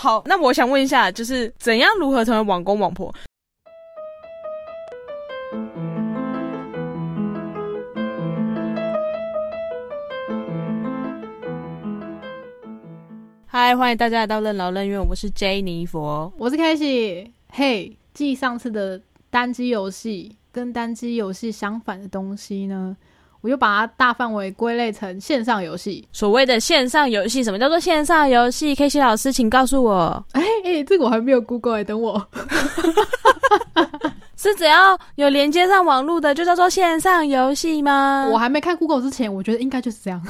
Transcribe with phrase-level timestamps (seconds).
[0.00, 3.12] 好，那我想问一下，就是怎样如何成为网公网婆？
[13.48, 16.32] 嗨，欢迎大家来到任劳任怨，我是 J 尼佛。
[16.38, 22.96] 我是 k a s e 嘿，继上次的单机游戏跟单机游戏相反的东西呢，
[23.40, 26.06] 我就把它大范围归类成线上游戏。
[26.12, 30.24] 所谓的线上游戏，什么叫做线上游戏？K C 老师，请告诉我。
[30.32, 32.26] 哎哎，这个我还没有 Google 哎，等我。
[34.36, 38.28] 是只要有连接上网络的，就叫做线上游戏吗？
[38.32, 40.24] 我还没看 Google 之前，我觉得应该就是这样。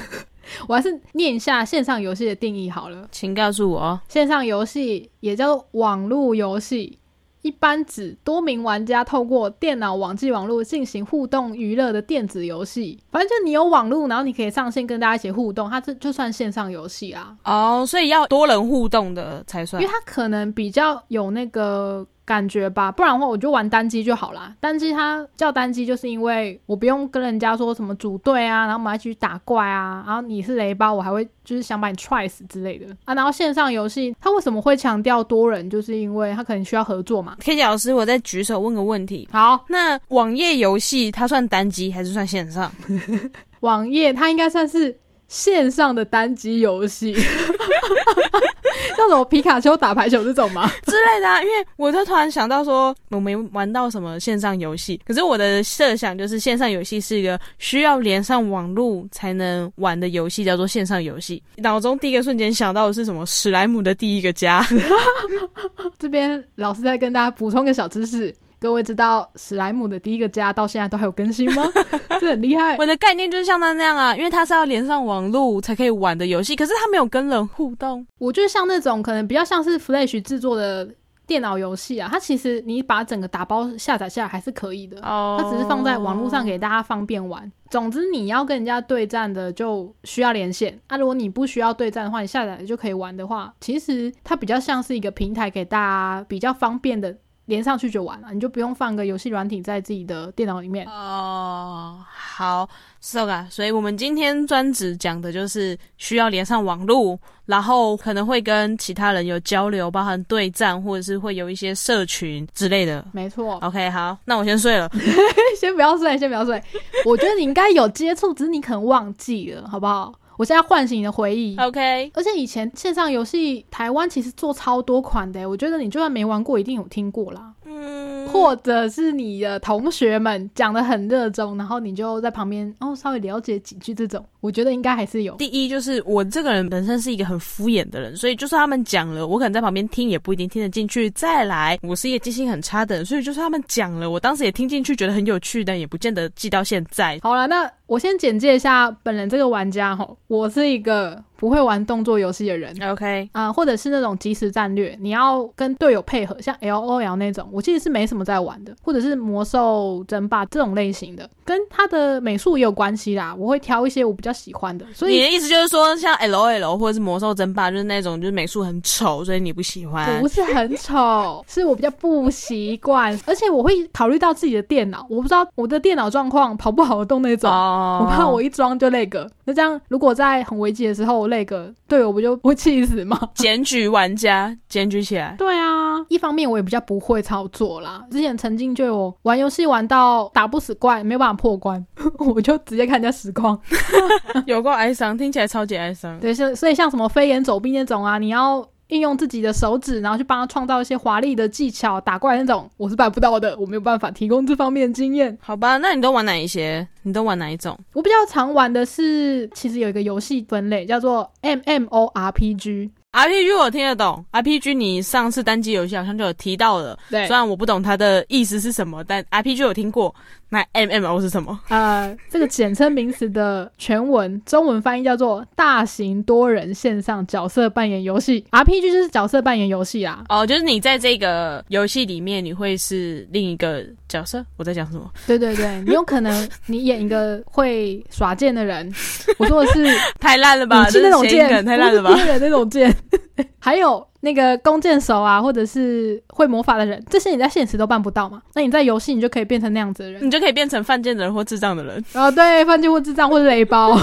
[0.67, 6.98] 我还是念一下线上游戏的定义好了，请告诉我，线上游戏也叫做网络游戏，
[7.42, 12.98] 一般指多名玩家透过电脑网际网络进行互动娱乐的电子游戏。
[13.11, 17.37] 反正就你有网络，然后你可以上线跟大家一起互动，它这就算线上游戏啊。
[17.45, 22.06] 哦，所以要多人互动的才算，因为它可能比较有那个。
[22.29, 24.55] 感觉吧，不然的话我就玩单机就好啦。
[24.61, 33.15] 单机它叫单机，就是因为我不用跟人家说什么组队啊，然后我们一起去打怪啊，然后你是雷包，我还会就是想把你踹死之类的啊。
[33.15, 37.39] 然后线上游戏它为什么会强调多人，就是因为它可能需要合作嘛。
[37.41, 39.27] K 姐老师，我再举手问个问题。
[39.33, 42.70] 好，那网页游戏它算单机还是算线上？
[43.61, 44.95] 网页它应该算是。
[45.29, 47.15] 线上的单机游戏，
[48.97, 51.45] 像什么皮卡丘打排球这种吗之类的？
[51.45, 61.42] 因为我就突然想到说，我没玩到什么线上游戏，可是我的设想就是线上游戏是一个需要连上网络才能玩的游戏，叫做线上游戏。
[61.57, 63.25] 脑中第一个瞬间想到的是什么？
[63.27, 64.67] 史莱姆的第一个家。
[65.98, 68.35] 这边老师再跟大家补充个小知识。
[68.61, 71.64] 各位知道史莱姆的第一个家到现在都还有更新吗？
[72.20, 72.77] 这很厉害。
[72.77, 78.05] 我的概念就是像他那样啊，因为它是要连上网络才可以玩的游戏，可是它没有跟人互动。
[78.19, 80.89] 我就像那种可能比较像是 Flash 制作的
[81.27, 84.98] 电脑游戏啊，它其实你把整个打包下载下来还是可以的。
[85.03, 85.39] 哦。
[85.41, 87.51] 它只是放在网络上给大家方便玩。
[87.70, 90.77] 总之你要跟人家对战的就需要连线。
[90.89, 97.17] 啊，如果你不需要对战的话，你下载就可以玩的话，其实它比较像是一个平台给大家比较方便的。
[97.48, 100.86] 连上去就完了，你就不用放个游戏软体在自己的电脑里面。
[100.86, 102.69] 哦，好
[103.01, 113.03] ，so 啊，所以我们今天专职讲的就是需要连上网络，然后可能会跟其他人有交流，包含对战或者是会有一些社群之类的。
[113.13, 113.58] 没错。
[113.63, 114.91] OK，好，那我先睡了。
[115.58, 116.63] 先不要睡，先不要睡。
[117.07, 120.13] 我觉得你应该有接触，只是你可能忘记了，好不好？
[120.39, 122.13] 我现在唤醒你的回忆，OK。
[122.15, 127.53] 而且以前线上游戏台湾其实做超多款的，我觉得你就算没玩过，一定有听过啦。
[127.68, 135.34] 嗯，或者是你的同学们讲的很热衷，然后你就在旁边哦稍微了解几句这种，我觉得应该还是有。
[135.37, 141.11] 第一就是我这个人本身是一个很敷衍的人，所以就算他们讲了，我可能在旁边听也不一定听得进去。
[141.11, 147.19] 再来，我是一个记性很差的人，所以就算他们讲了，我当时也听进去，觉得很有趣，但也不见得记到现在。
[147.23, 147.70] 好了，那。
[147.88, 151.25] 我先简介一下本人这个玩家哈，我是一个。
[151.38, 163.32] 不会玩动作游戏的人，OK 啊，或者是那种即时战略，你要跟队友配合，像 LOL 那种，我其实是没什么在玩的，或者是魔兽争霸这种类型的，跟它的美术也有关系啦。
[163.38, 164.85] 我会挑一些我比较喜欢的。
[164.93, 170.20] 所以你的意思就是说，像 LOL 或者是魔兽争霸，就是那种就是美术很丑，所以你不喜欢？
[170.20, 179.31] 不是很丑， 是我比较不习惯，而且我会考虑到自己的电脑，我不知道我的电脑状况跑不好得动那种，我怕我一装就那个。
[179.44, 181.27] 那这样如果在很危机的时候。
[181.28, 183.19] 那个队友不就不气死吗？
[183.34, 185.34] 检举玩家，检举起来。
[185.38, 188.05] 对啊，一方面我也比较不会操作啦。
[188.11, 191.84] 之前曾经就有玩游戏玩到打不死怪，没有办法破关，
[192.19, 193.58] 我就直接看人家实况，
[194.46, 196.19] 有过哀伤，听起来超级哀伤。
[196.19, 198.66] 对，所所以像什么飞檐走壁那种啊，你要。
[198.88, 205.37] 运用自己的手指，然后去帮他创造一些华丽的技巧，打怪那种，我是办不到的，我没有办法提供这方面的经验。
[205.41, 206.87] 好吧，那你都玩哪一些？
[207.03, 207.79] 你都玩哪一种？
[207.93, 212.91] 我比较常玩的是，其实有一个游戏分类叫做 M M O R P G。
[213.11, 220.14] RPG 我听得懂，RPG 你上次单机游戏好像就有提到了，对，虽然我不懂它的意思是什么，但 RPG 有听过。
[220.50, 221.60] 那 MMO 是什么？
[221.69, 228.43] 呃，这个简称名词的全文中文翻译叫做大型多人线上角色扮演游戏。
[228.50, 230.25] RPG 就是角色扮演游戏啊。
[230.31, 234.44] 哦，就是你在这个游戏里面，你会是另一个角色。
[234.56, 235.10] 我在讲什么？
[235.26, 238.93] 对对对，你有可能你演一个会耍剑的人。
[239.38, 239.87] 我说的是
[240.19, 240.82] 太烂了吧？
[240.82, 242.14] 武器那种剑太烂了吧？
[242.40, 242.94] 那种剑。
[243.60, 248.43] 还有那个弓箭手啊，或者是会魔法的人，这些你在现实都办不到嘛？
[248.55, 252.05] 那你在游戏，你就可以变成那样子的人，你就可以变成犯贱的人或智障的人。
[252.14, 253.96] 啊， 对，犯贱或智障或者雷包。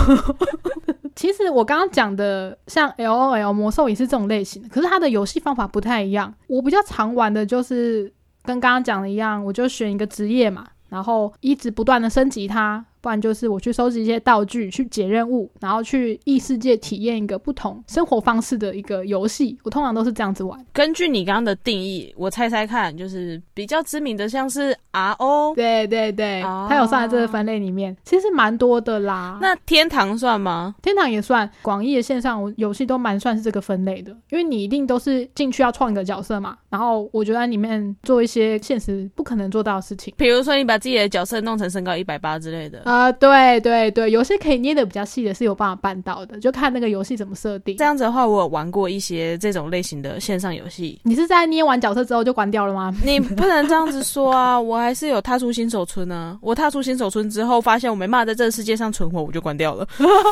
[1.15, 6.33] 其实我刚刚讲的像 L O L 魔兽也是这种类型的，可是它的游戏方法不太一样。
[6.47, 8.11] 我比较常玩的就是
[8.45, 12.85] 跟刚刚讲的一样，我就选一个职业嘛，然后一直不断的升级它。
[13.05, 19.55] 不然就是我去收集一些道具，去解任务，然后去异世界体验一个不同生活方式的一个游戏。
[19.61, 20.59] 我通常都是这样子玩。
[20.73, 29.37] 根据你刚刚的定义，我猜猜看，就是比较知名的像是 RO，对对对，它有算在这个分类里面，其实蛮多的啦。
[29.39, 30.73] 那天堂算吗？
[30.81, 42.94] 天堂也算，广义的线上游戏都蛮算是这个分类的，因为你一定都是进去要创一个角色嘛，然后我觉得在里面做一些现实不可能做到的事情，比如说你把自己的角色弄成身高一百八之类的。
[42.95, 47.75] 啊，对对对，有些可以捏的比较细的，是有办法办到的，就看那个游戏怎么设定。
[47.75, 50.97] 这样子的话，我有玩过一些这种类型的线上游戏。
[51.03, 52.95] 你是在捏完角色之后就关掉了吗？
[53.03, 56.39] 你不能这样子说啊， 我还是有踏出新手村呢。
[56.41, 59.85] 我踏出新手村之后，发现我没办法在这个世界上存活，我就关掉了。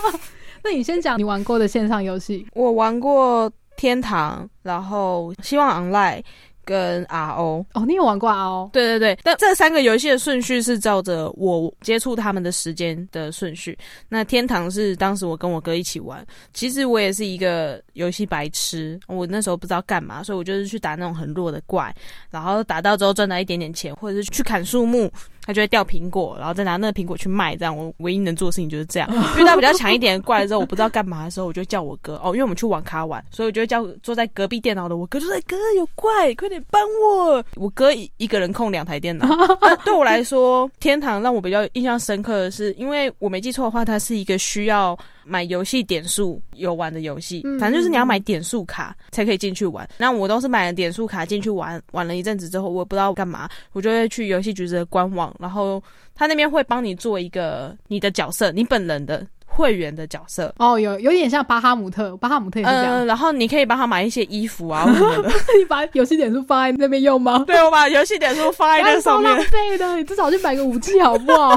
[0.64, 2.48] 那你先讲你玩过的线上游戏。
[2.54, 6.24] 我玩过天堂，然后希望 Online。
[6.66, 8.70] 跟 RO 哦，你有玩过 RO？
[8.72, 13.78] 对对对，但这三个游戏的顺序是照着我接触他们的时间的顺序。
[14.10, 21.94] 那天堂是当时我跟我哥一起玩，其实我也是一个游戏白痴，我那时候不知道干嘛，所以我就是去打那种很弱的怪，
[22.30, 25.12] 然后打到之后赚到一点点钱，或者是去砍树木。
[25.46, 29.10] 他就会掉苹果，然后再拿那个苹果去卖，这样我唯一能做的事情就是这样。
[29.38, 39.28] 遇到比较强一点的怪之后，我不知道干嘛的时候，我就叫我哥哦，因为我们去网咖玩，所以我就叫坐在隔壁电脑的我哥，就说：“哥有怪，快点帮我。”我哥一一个人控两台电脑。
[39.84, 44.98] 对我来说，天堂让我比较印象深刻的是，因为我没记错的话，它是一个需要。
[45.26, 49.88] 买游戏点数游玩的游戏，反正就是你要买点数卡才可以进去玩。
[49.98, 55.82] 那我都是买了点数卡进去玩，玩了一阵子之后，我也不知道干嘛，我就会去游戏局的官网，然后
[56.16, 59.26] 他那边会帮你做一个你的角色，你本人的。
[59.56, 63.06] 会员的角色哦，有有点像巴哈姆特，巴哈姆特也是这样。
[63.06, 65.30] 然后你可以帮他买一些衣服啊 什么的。
[65.60, 67.44] 你把游戏点数放在那边用吗？
[67.46, 69.32] 对，我把游戏点数放在那上面。
[69.32, 71.56] 浪费的，你至少去买个武器好不好？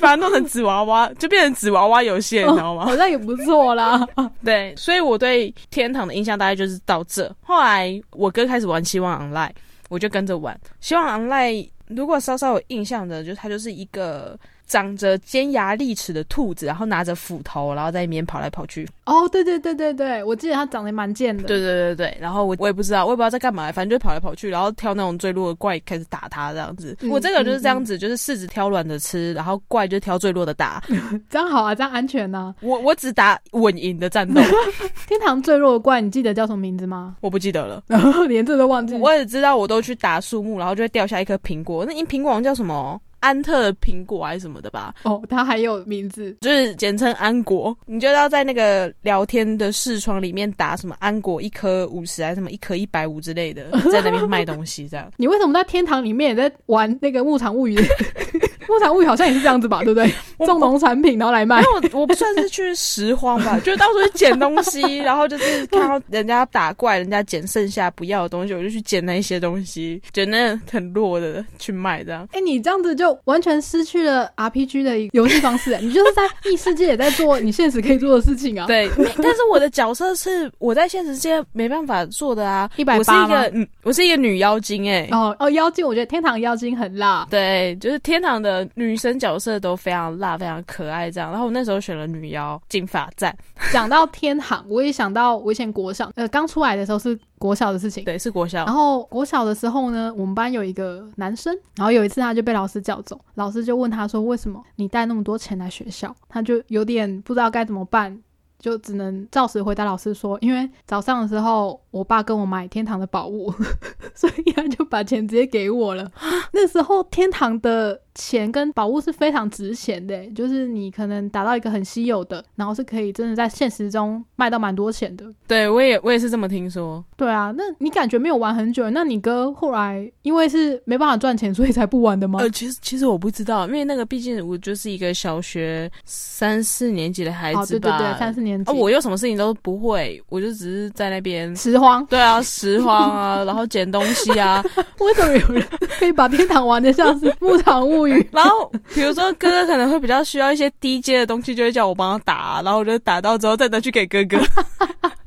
[0.00, 2.84] 把它弄成纸娃娃，就变成纸娃娃游戏，你知道吗？
[2.84, 4.06] 好像也不错啦。
[4.44, 7.34] 对，所以我对天堂的印象大概就是到这。
[7.42, 9.52] 后来我哥开始玩希望 online，
[9.88, 11.68] 我就跟着玩希望 online。
[11.86, 14.38] 如果稍稍有印象的，就它就是一个。
[14.68, 18.86] 长着尖牙利齿的兔子，然后拿着斧头，然后在里面跑来跑去。
[19.06, 21.44] 哦，对对对对对，我记得它长得蛮贱的。
[21.44, 26.96] 对对对对，然后我我也不知道，我也不知道在干嘛，反正就跑来跑去，然后挑那种最弱的怪开始打它这样子。
[27.10, 30.82] 我这个就是这样子，就是柿子挑软的吃，然后怪就挑最弱的打。
[31.30, 32.54] 这样好啊，这样安全呢。
[32.60, 34.40] 我我只打稳赢的战斗。
[35.08, 37.16] 天堂最弱的怪，你记得叫什么名字吗？
[37.22, 38.94] 我不记得了， 然后连这都忘记。
[38.96, 41.86] 我也知道，我都去打树木，然后就会掉下一颗苹果。
[41.86, 43.00] 那因苹果王叫什么？
[43.20, 44.94] 安特苹果还是什么的吧？
[45.04, 47.76] 哦，它还有名字，就是简称安国。
[47.86, 55.10] 你就要在那个聊天的视窗里面打什么安国一颗五十还是什么一颗一百五之类的， 在那边卖东西这样。
[55.16, 57.76] 你为什么在天堂里面也在玩那个牧场物语？
[58.68, 60.12] 牧场物语好像也是这样子吧，对不对？
[60.46, 61.60] 种农产品然后来卖。
[61.60, 72.28] 因为我我不算是去拾荒吧，就到处去捡东西，然后就是看到人家打怪，人家捡剩下不要的东西，我就去捡那一些东西，捡那很弱的去卖这样。
[72.32, 73.08] 哎，你这样子就。
[73.24, 78.66] 完全失去了 RPG 的游戏方式，你就是在异世界也在做你现实可以做的事情啊。
[78.66, 82.70] 对，但是我的角色是我在现实世界没办法做的啊。
[82.76, 85.08] 一百八我是一个，嗯，我是一个女妖精哎。
[85.10, 87.26] 哦哦，妖精，我觉得天堂妖精很辣。
[87.30, 91.30] 对，就是天堂的女生角色都非常辣，非常可爱这样。
[91.30, 93.34] 然后我那时候选了女妖金发赞。
[93.72, 97.18] 讲到天堂，我也想到我以前国小，呃，刚出来的时候是。
[97.38, 98.64] 国小的事情，对，是国小。
[98.64, 108.20] 然后国小的时候呢，我们班有一个男生，然后有一次他就被老师叫走，老师就问他说：“为什么你带那么多钱来学校？”他就有点不知道该怎么办，
[108.58, 113.52] 就只能照实回答老师说：“因为早上的时候我爸跟我买天堂的宝物，
[114.14, 116.10] 所以他就把钱直接给我了。
[116.52, 125.24] 那时候天堂的。”钱跟宝物是非常值钱的，就是你可能达到一个很稀有的，然后是可以真的在现实中卖到蛮多钱的。
[125.46, 127.04] 对，我也我也是这么听说。
[127.16, 132.40] 对啊，那你感觉没有玩很久，那你哥后来因为是没办法赚钱，所以才不玩的吗？
[132.40, 142.04] 呃，其实其实我不知道，因为那个毕竟我就是一个小学三四年级的孩子吧，对对对，三四年级，我又什么事情都不会，我就只是在那边拾荒。
[142.06, 144.62] 对啊，拾荒啊，然后捡东西啊。
[145.00, 145.66] 为什么有人
[145.98, 148.26] 可以把天堂玩的像是牧场物语？
[148.30, 154.38] 然后，比如说哥哥可能会比较需要一些低阶的东西，就会叫我帮他打，然后我就打到之后再拿去给哥哥。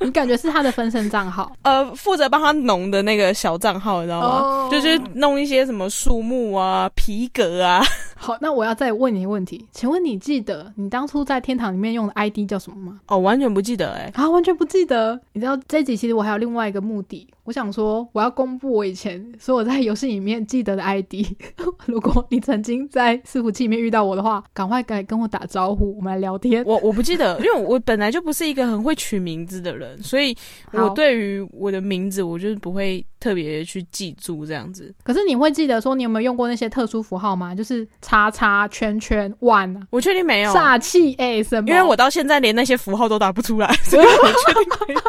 [0.05, 1.51] 你感觉是他的分身账号？
[1.63, 4.70] 呃，负责帮他农的那个小账号，你知道吗？
[4.72, 7.81] 就是弄一些什么树木啊、皮革啊。
[8.15, 13.00] 好，那我要再问你一个问题，请问你记得你当初在天堂里面用的 ID 叫什么吗？
[13.08, 15.20] 哦，完全不记得哎，啊，完全不记得。
[15.34, 21.15] 你知道这集其实我还有另外一个目的，我想说我要公布我以前所有在游戏里面记得的 ID。
[21.86, 26.63] 如果你曾经在伺服器里面遇到我的话，赶快来跟我打招呼，我们来聊天。
[26.65, 30.34] 我我不记得，因为我本来就不是一个很会取名字的人，所以
[30.72, 34.96] 我对于我的名字，我就是不会特别去记住这样子。
[35.03, 37.53] 可是你会记得说你有没有用过那些特殊符号吗？
[37.53, 41.67] 就是叉叉圈圈 one，我确定没有煞气哎什么？
[41.67, 45.01] 因为我到现在连那些符号都打不出来， 所以我确定没有。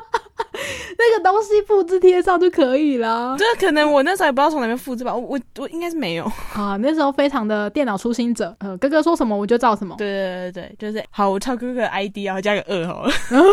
[0.99, 3.37] 那个东西复制贴上就可以了。
[3.39, 6.77] 这可能我那时候也不知道从哪边复制吧，我我我应该是没有 啊。
[6.77, 9.95] 那时候非常的电脑初心者，呃，哥哥说什么我就照什么。
[9.99, 13.13] 对对对对，就是好，我抄哥哥 ID 然后加个二好了。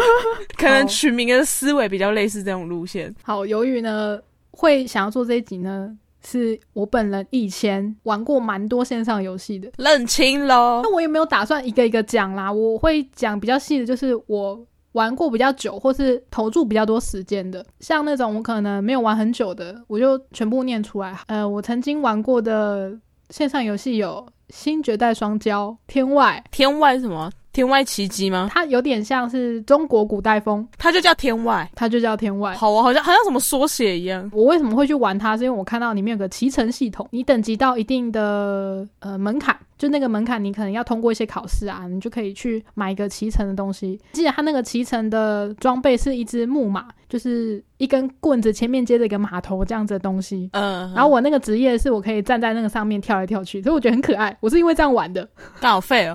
[0.58, 3.14] 可能取名的思维比较类似这种路线。
[3.24, 4.20] 好，由于呢
[4.52, 10.82] 会想要做这一集呢，是我本人以前玩过蛮多线上游戏的，认清喽。
[10.84, 14.60] 那我也没有打算一个一个讲啦，我会讲比较细的，就是我。
[14.94, 21.18] 玩过比较久，或是投注比较多时间的，像那种我可能没有玩很久的，我就全部念出来。
[21.28, 22.98] 呃，我曾经玩过的
[23.30, 25.52] 线上游戏有《新绝代双骄》
[25.86, 26.44] 《天外》。
[26.52, 27.32] 天外什么？
[27.60, 28.50] 天外奇迹吗？
[28.54, 32.54] 它有点像是中国古代风，它就叫天外，它就叫天外。
[32.56, 34.32] 好啊，好像好像什么缩写一样。
[34.34, 35.36] 我为什么会去玩它？
[35.36, 39.54] 是因为我看到里面有个骑乘系统，你等级到一定的呃门槛。
[39.78, 44.00] 就那个门槛，你可能要通过一些考试啊，你就可以去买一个骑乘的东西。
[44.14, 50.50] 记得它那个骑乘的装备是一只木马，就是一根棍子前面接着一个马头这样子的东西。
[50.54, 54.36] 嗯，然后我那个职业是我可以站在那个上面跳来跳去，所以我觉得很可爱。
[54.42, 55.28] 我是因为这样玩的，
[55.60, 56.14] 刚好废哦。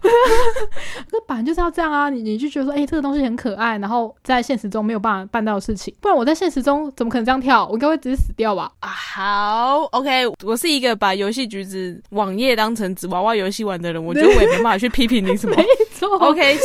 [1.10, 7.66] 那本来就是要这样啊，你你就觉得说，哎，这个东西很可爱，然后在现实中没有办法办到的事情，不然我在现实中怎么可能这样跳？
[7.68, 8.70] 我应该会直接死掉吧？
[8.80, 13.54] 啊，好，OK，我是一个把游戏橘子网页当成纸娃娃游戏。
[13.54, 15.54] 戏玩的人，我觉得我也没办法去批评你什么。
[15.54, 16.58] 没错，OK，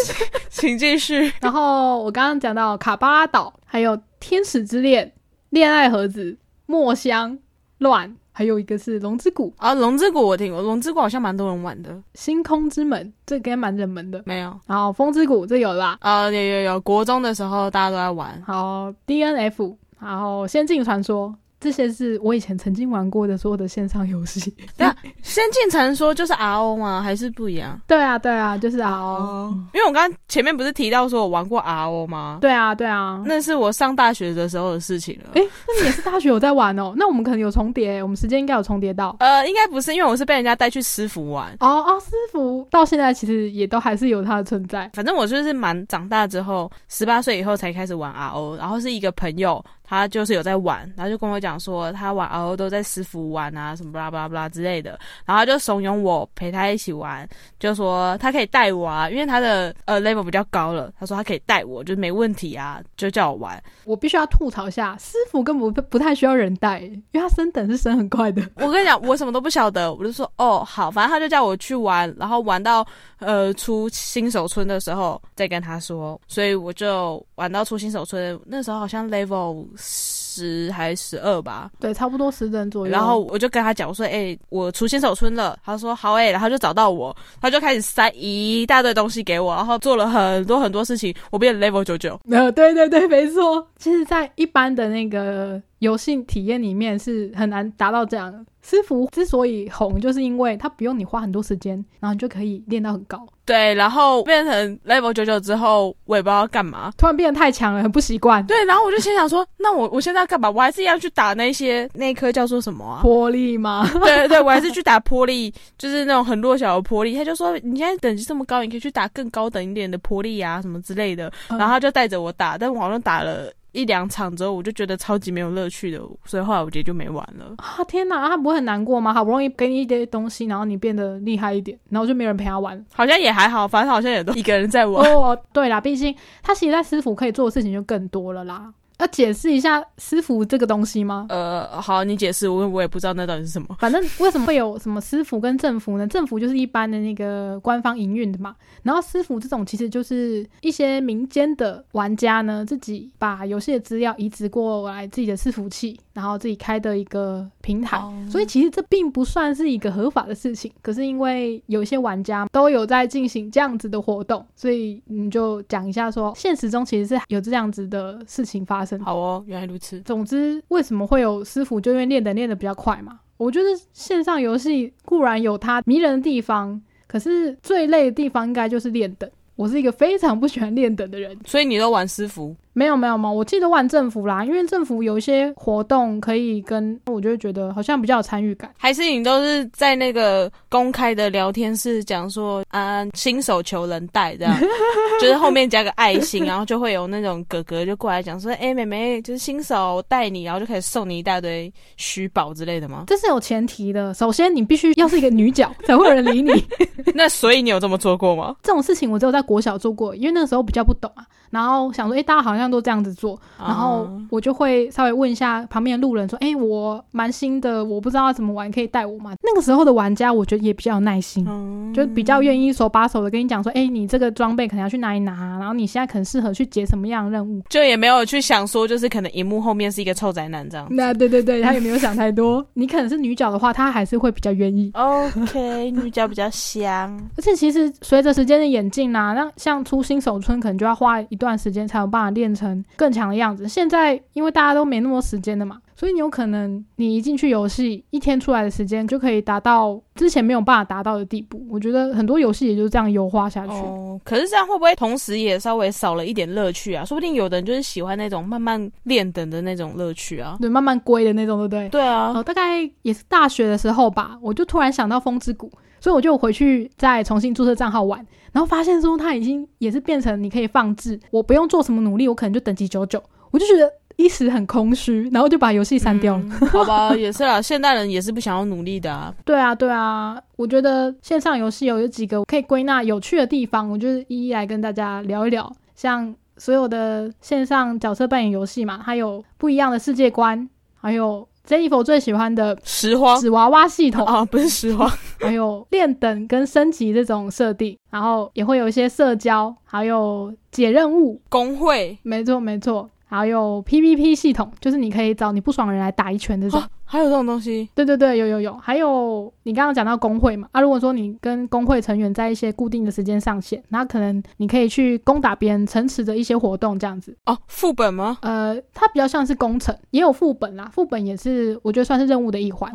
[0.49, 1.31] 请继续。
[1.39, 5.13] 然后我刚刚讲到卡巴拉岛，还有天使之恋、
[5.51, 6.35] 恋爱盒子、
[6.65, 7.37] 墨香、
[7.77, 9.75] 乱，还有一个是龙之谷啊。
[9.75, 11.95] 龙之谷我听过，龙之谷好像蛮多人玩的。
[12.15, 14.59] 星空之门这应该蛮冷门的，没有。
[14.65, 18.41] 然后风之谷这有啦，啊有有有，国中的时候大家都在玩。
[18.41, 21.35] 好，DNF，然后仙境传说。
[21.59, 24.53] 这些是我以前曾经玩过的所有的线上游戏。
[24.77, 24.89] 那
[25.21, 27.01] 《仙境传说》就是 RO 吗？
[27.01, 27.79] 还是不一样？
[27.85, 29.51] 对啊，对啊，就是 RO。
[29.73, 32.37] 因为我刚刚前面不是提到说我玩过 RO 吗？
[32.39, 35.31] 对啊，对啊，那是我上大学的时候的事情了。
[35.33, 36.93] 哎，那你也是大学有在玩哦？
[36.97, 39.15] 那我们可能有重叠，我们时间应该有重叠到。
[39.19, 41.51] 呃，应该不是，因为我是被人家带去私服玩。
[41.59, 44.89] 哦哦，私服到现在其实也都还是有它的存在。
[44.93, 49.63] 反正我就是蛮长大之后，十八岁以后才开始玩 RO，然后是一个朋友。
[49.89, 57.27] 他就是有在玩，然后就跟我讲说，他玩 RO 都在师傅玩啊，什么巴拉巴拉巴拉之类的，然后就怂恿我陪他一起玩，
[57.59, 63.59] 就说他可以带我啊，因为他的呃 level 比较高了，他说他可以带我，就没问题啊，就叫我玩。
[63.85, 68.47] 我必须要吐槽一下，师傅根本不不太需要人带，因为他升等是升很快的。
[68.57, 72.85] 我跟你讲，我什么都不晓得，我就说哦好，反正他就叫我去玩，然后玩到
[73.17, 79.65] 呃出新手村的时候再跟他说，所以我就玩到出新手村，那时候好像 level。
[79.79, 80.28] Adios.
[80.39, 81.69] 十还是十二吧？
[81.79, 82.91] 对，差不多十人左右。
[82.91, 92.19] 然后我就跟他讲，我说：“哎，我出新手村了。”他说：“好哎。”然后就找到我，他就开始塞一大堆东西给我，然后做了很多很多事情，我变 level 九九。
[92.31, 93.67] 呃，对对对，没错。
[93.77, 98.45] 其实，在一般的那个游戏体验里面，是很难达到这样。
[98.61, 103.25] 师傅之所以红，就是因为他不用你花很多时间，然后你就可以练到很高。
[103.45, 108.45] 对，然后变成 level 九九之后，我也不知道干嘛，突然变得太强了，很不习惯。
[108.45, 110.49] 对，然后我就心想说，那我我现在要干嘛？
[110.49, 113.01] 我还是要去打那些那颗叫做什么啊？
[113.03, 113.89] 玻璃吗？
[113.93, 117.15] 对对对，我还是去打玻璃，就是那种很弱小的玻璃。
[117.17, 121.31] 他就说，你现在等级这么高，你可以去打更高等一点的玻璃啊，什么之类的。
[121.49, 123.51] 然后他就带着我打，但我好像打了。
[123.71, 127.53] 一两场之后，我就觉得超级没有乐趣的，所以后来我直接就没玩了。
[127.57, 129.13] 啊天哪，他不会很难过吗？
[129.13, 132.83] 好不容易给你一堆东西，然后你变得厉害一点，然后就没人陪他玩。
[132.95, 135.07] 好像也还好，反正好像也都一个人在玩。
[135.07, 138.73] 哦，对啦，毕竟他其实在师傅可以做的事情就更多了啦。
[138.99, 141.25] 要解释一下私服这个东西吗？
[141.29, 143.75] 呃，好，你解释，我我也不知道那到底是什么。
[143.79, 146.05] 反正为什么会有什么私服跟政府呢？
[146.05, 148.55] 政府就是一般的那个官方营运的嘛。
[148.83, 157.97] 然后私服这种其实就是一些民间的玩家呢，自己把游戏的资料移植过来自己的伺服器，然后自己开的一个平台。
[158.29, 160.69] 所以其实这并不算是一个合法的事情。
[160.81, 168.99] 可是因为有些玩家都有在进行这样子的活动，所以你就讲一下说，现实中其实是有这样子的事情发生。
[168.99, 170.01] 好哦，原来如此。
[170.01, 171.79] 总之，为什么会有师傅？
[171.79, 173.21] 就因为练的练的比较快嘛。
[173.37, 179.29] 我觉得线上游戏固然有它迷人的地方，可是最累的地方应该就是练等。
[179.55, 182.55] 我是一个非常不喜欢练等的人，所以你都玩私服。
[182.79, 183.29] 没有没有吗？
[183.29, 188.73] 我记得玩政府啦，因为政府有一些活动可以跟，我就会觉得好像比较有参与感。
[188.77, 194.57] 还是你都是在那个公开的聊天室讲说啊，新手求人带这样，
[195.19, 203.03] 就是后面加个爱心， 然后就会有那种哥哥就过来讲说，哎，妹妹就是新手带你，然后就可以送你一大堆虚宝之类的吗？
[203.07, 206.63] 这是有前提的，首先你必须要是一个女角才会有人理你。
[207.13, 208.55] 那所以你有这么做过吗？
[208.63, 211.25] 这种事情我只有在国小做过，因为那个时候比较不懂啊。
[211.51, 219.33] 然后想说，哎，大家好像都这样子做，然后我就会稍微问一下旁边的路人，说，哎，我蛮新的，我不知道怎么玩，可以带我吗？
[219.41, 221.45] 那个时候的玩家，我觉得也比较有耐心，
[221.93, 230.87] 就比较愿意手把手的跟你讲说，哎，你这个装备可能要去哪里拿，然后你现在可能适合去解什么样的任务，就也没有去想说，就是可能荧幕后面是一个臭宅男这样。
[230.89, 232.65] 那对对对，他也没有想太多。
[232.73, 234.91] 你可能是女角的话，他还是会比较愿意。
[234.93, 237.19] OK，女角比较香。
[237.37, 242.19] 而且其实随着时间的演进啊，那像出新手村，可能就要花一段时间才有办。
[242.19, 243.65] 法练成更强的样子。
[243.65, 251.65] 现在因为大家都没那么多时间的嘛，所以你有可能你一进去游戏，一天出来的时间就可以达到之前没有办法达到的地步。
[251.69, 253.71] 我觉得很多游戏也就是这样优化下去。
[253.71, 257.05] 哦，可是这样会不会同时也稍微少了一点乐趣啊？
[257.05, 261.87] 说不定有的人就是喜欢那种慢慢练等的那种乐趣啊，对，慢慢归的那种，对不对？
[261.87, 262.33] 对啊。
[262.35, 265.67] 哦，大概也是大学的时候吧，我就突然想到《风之谷》。
[265.99, 276.43] 所以我就回去再重新注册账号玩，然后发现说它已经也是变成你可以放置，我不用做什么努力，我可能就等级九九，我就觉得一时很空虚，然后就把游戏删掉了。
[276.71, 279.33] 好吧，也是啦，现代人也是不想要努力的啊。
[279.45, 285.71] 对啊，对啊，我觉得线上游戏有有几个可以归纳有趣的地方，我就是一一来跟大家聊一聊。
[285.95, 291.47] 像所有的线上角色扮演游戏嘛，它有不一样的世界观，还有。
[291.69, 293.39] Jennifer 最喜欢的拾荒。
[293.39, 294.25] 纸娃娃系统。
[294.25, 295.07] 啊，不是拾荒，
[295.39, 303.07] 还有练等跟升级这种设定，然后也会有一些社交，还有解任务、工会，没错没错。
[303.29, 306.81] 还有 PVP 系统，就是你可以找你不爽的人来打一拳这种。
[307.05, 307.87] 还有这种东西？
[307.95, 308.73] 对对对，有有有。
[308.73, 310.67] 还有你刚刚讲到工会嘛？
[310.71, 317.35] 啊，如果说你跟工会成员在一些固定的时间上线，那可能你可以去攻打别人城池的一些活动这样子。
[317.45, 318.37] 哦，副本吗？
[318.41, 320.89] 呃，它比较像是工程，也有副本啦。
[320.93, 322.91] 副本也是我觉得算是任务的一环。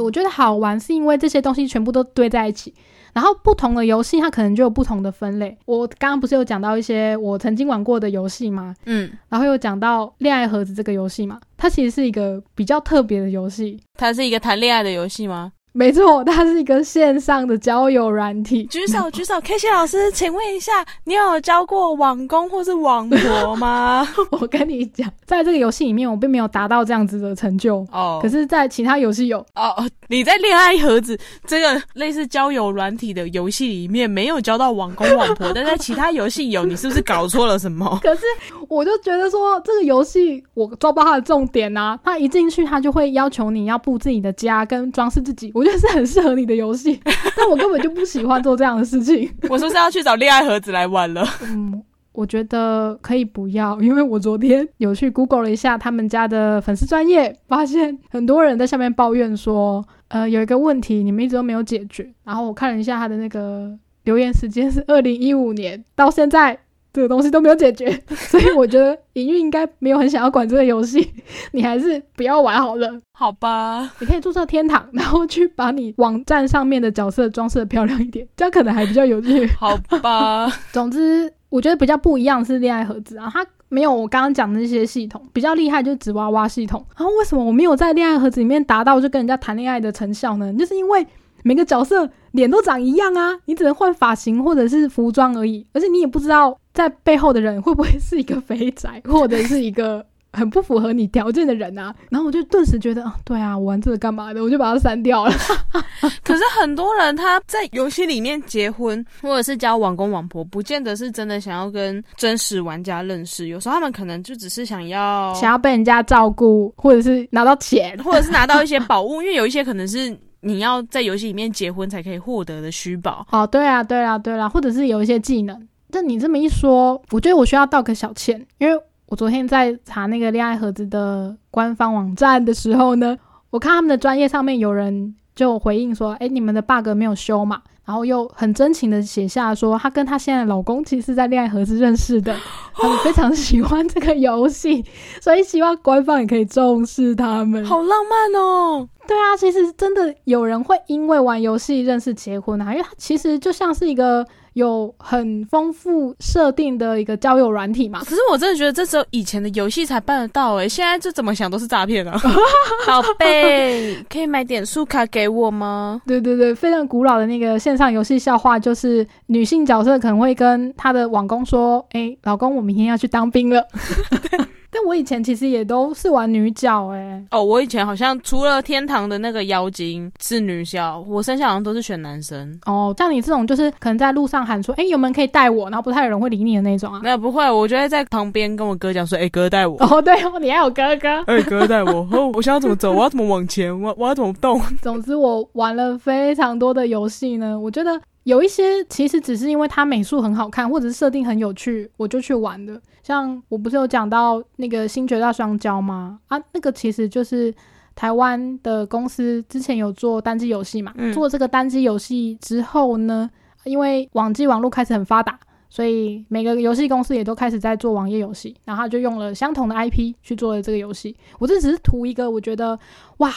[0.00, 2.72] 我觉得好玩是因为这些东西全部都堆在一起。
[3.14, 5.56] 然后不同的游戏，它可能就有不同的分类。
[5.64, 8.74] 我刚刚不是有讲到一些我曾经玩过的游戏吗？
[8.84, 13.80] 嗯，然后又讲到恋爱盒子这个游戏嘛，它其实是一个比较特别的游戏。
[13.94, 15.52] 它是一个谈恋爱的游戏吗？
[15.76, 18.64] 没错，它是一个线上的交友软体。
[18.70, 24.06] 举手举手，K C 老师，请问一下，你有交过网工或是网婆吗？
[24.30, 28.20] 我跟你讲，在这个游戏里面，我并没有达到这样子的成就哦。
[28.22, 29.84] 可是，在其他游戏有哦。
[30.06, 37.98] 你在恋爱盒子这个类似交友软体的游戏里面没有交到网工网婆， 但在其他游戏有，你是不是搞错了什么？
[38.00, 38.22] 可是
[38.68, 41.98] 我就觉得说，这个游戏我抓不到它的重点啊！
[42.04, 45.50] 它一进去，它就会要求你要布自己的家跟装饰自己。
[45.54, 47.00] 我觉得是很适合你的游戏，
[47.36, 49.30] 但我根本就不喜欢做这样的事情。
[49.48, 51.26] 我说是要去找恋爱盒子来玩了？
[51.42, 62.12] 嗯，我觉得可以不要，因为我昨天有去 Google 了一下他们家的粉丝专业，发现很多人在下面抱怨说，呃，有一个问题你们一直都没有解决。
[62.24, 63.70] 然后我看了一下他的那个
[64.04, 66.58] 留言时间是二零一五年到现在。
[66.94, 71.12] 这个东西都没有解决， 所以我觉得营运应该没有很想要管这个游戏，
[71.50, 73.90] 你还是不要玩好了，好吧？
[73.98, 80.48] 你可以注册天堂，然后去把你网站上面的角色装饰的漂亮一点，这样可能还比较有趣，好吧？
[80.70, 86.86] 总之，我觉得比较不一样是恋爱盒子啊，它没有我刚刚讲的那些系统，比较厉害就是纸娃娃系统。
[86.96, 90.54] 然后为什么我没有在恋爱盒子里面达到就跟人家谈恋爱的成效呢？
[90.54, 91.04] 就是因为。
[91.46, 101.94] 每个角色脸都长一样啊，你只能换发型或者是服装而已，而且你也不知道在背后的人会不会是一个肥宅，或者是一个 很不符合你条件的人啊。
[102.10, 104.42] 然后我就顿时觉得，啊，对啊，我玩这个干嘛的？
[104.42, 105.32] 我就把它删掉了。
[106.24, 120.14] 可是很多人他在游戏里面结婚或者是交网公网婆，不见得是真的想要跟真实玩家认识，有时候他们可能就只是想要想要被人家照顾，或者是拿到钱， 或者是拿到一些宝物，因为有一些可能是。
[120.46, 125.58] 你要在游戏里面结婚才可以获得的虚宝哦，对啊，对啊，对啊，或者是有一些技能。
[125.94, 128.76] 但你这么一说，我觉得我需要道个小歉，因为
[129.06, 133.16] 我昨天在查那个恋爱盒子的官方网站的时候呢，
[133.50, 137.62] 我看他们的专业上面有人就回应说，哎，你们的 bug 没有修嘛？
[137.84, 142.34] 然后又很真情的写下说，她跟她现在老公其实是在恋爱盒子认识的，
[142.72, 144.84] 他们非常 喜欢这个游戏，
[145.20, 147.64] 所以希望官方也可以重视他们。
[147.64, 148.88] 好浪漫哦！
[149.06, 154.26] 对啊，其实真的有人会因为玩游戏认识结婚啊，因为它其实就像是一个。
[154.54, 158.00] 有很丰富设定的一个交友软体嘛？
[158.00, 162.18] 可是我真的觉得这只有以前的游戏才办得到哎，现在这怎么想都是诈骗啊！
[162.86, 166.00] 宝贝，可以买点数卡给我吗？
[166.06, 173.64] 对对对，非常古老的那个线上游戏笑话，就是女性角色可能会跟她的网工说：“哎，老公，我明天要去当兵了。”
[174.74, 182.92] 但我以前其实也都是玩女角哎哦，我以前好像除了天堂的那个妖精是女角，我剩下好像都是选男生哦。
[182.98, 185.70] 像你这种就是可能在路上喊说，哎，有没有人可以带我？
[185.70, 187.00] 然后不太有人会理你的那种啊。
[187.02, 189.76] 没有不会，我就会在旁边跟我哥讲说，哎，哥带我。
[189.86, 191.22] 哦，对哦，你还有哥哥。
[191.32, 192.08] 哎，哥带我。
[192.10, 192.92] 哦，我想要怎么走？
[192.92, 193.78] 我要怎么往前？
[193.80, 194.60] 我我要怎么动？
[194.82, 197.58] 总之，我玩了非常多的游戏呢。
[197.58, 198.00] 我觉得。
[198.24, 202.80] 有一些其实只是因为它美术很好看，或者是设定很有趣，我就去玩的。
[203.02, 206.18] 像我不是有讲到那个《星绝大双骄》吗？
[206.28, 207.54] 啊，那个其实就是
[207.94, 210.94] 台湾的公司之前有做单机游戏嘛。
[211.12, 213.30] 做这个单机游戏之后呢，
[213.64, 221.14] 因为网际网络开始很发达，所以每个游戏公司也都开始在做网页游戏，然后就用了相同的 IP 去做了这个游戏。
[221.38, 222.78] 我这只是图一个，我觉得
[223.18, 223.30] 哇，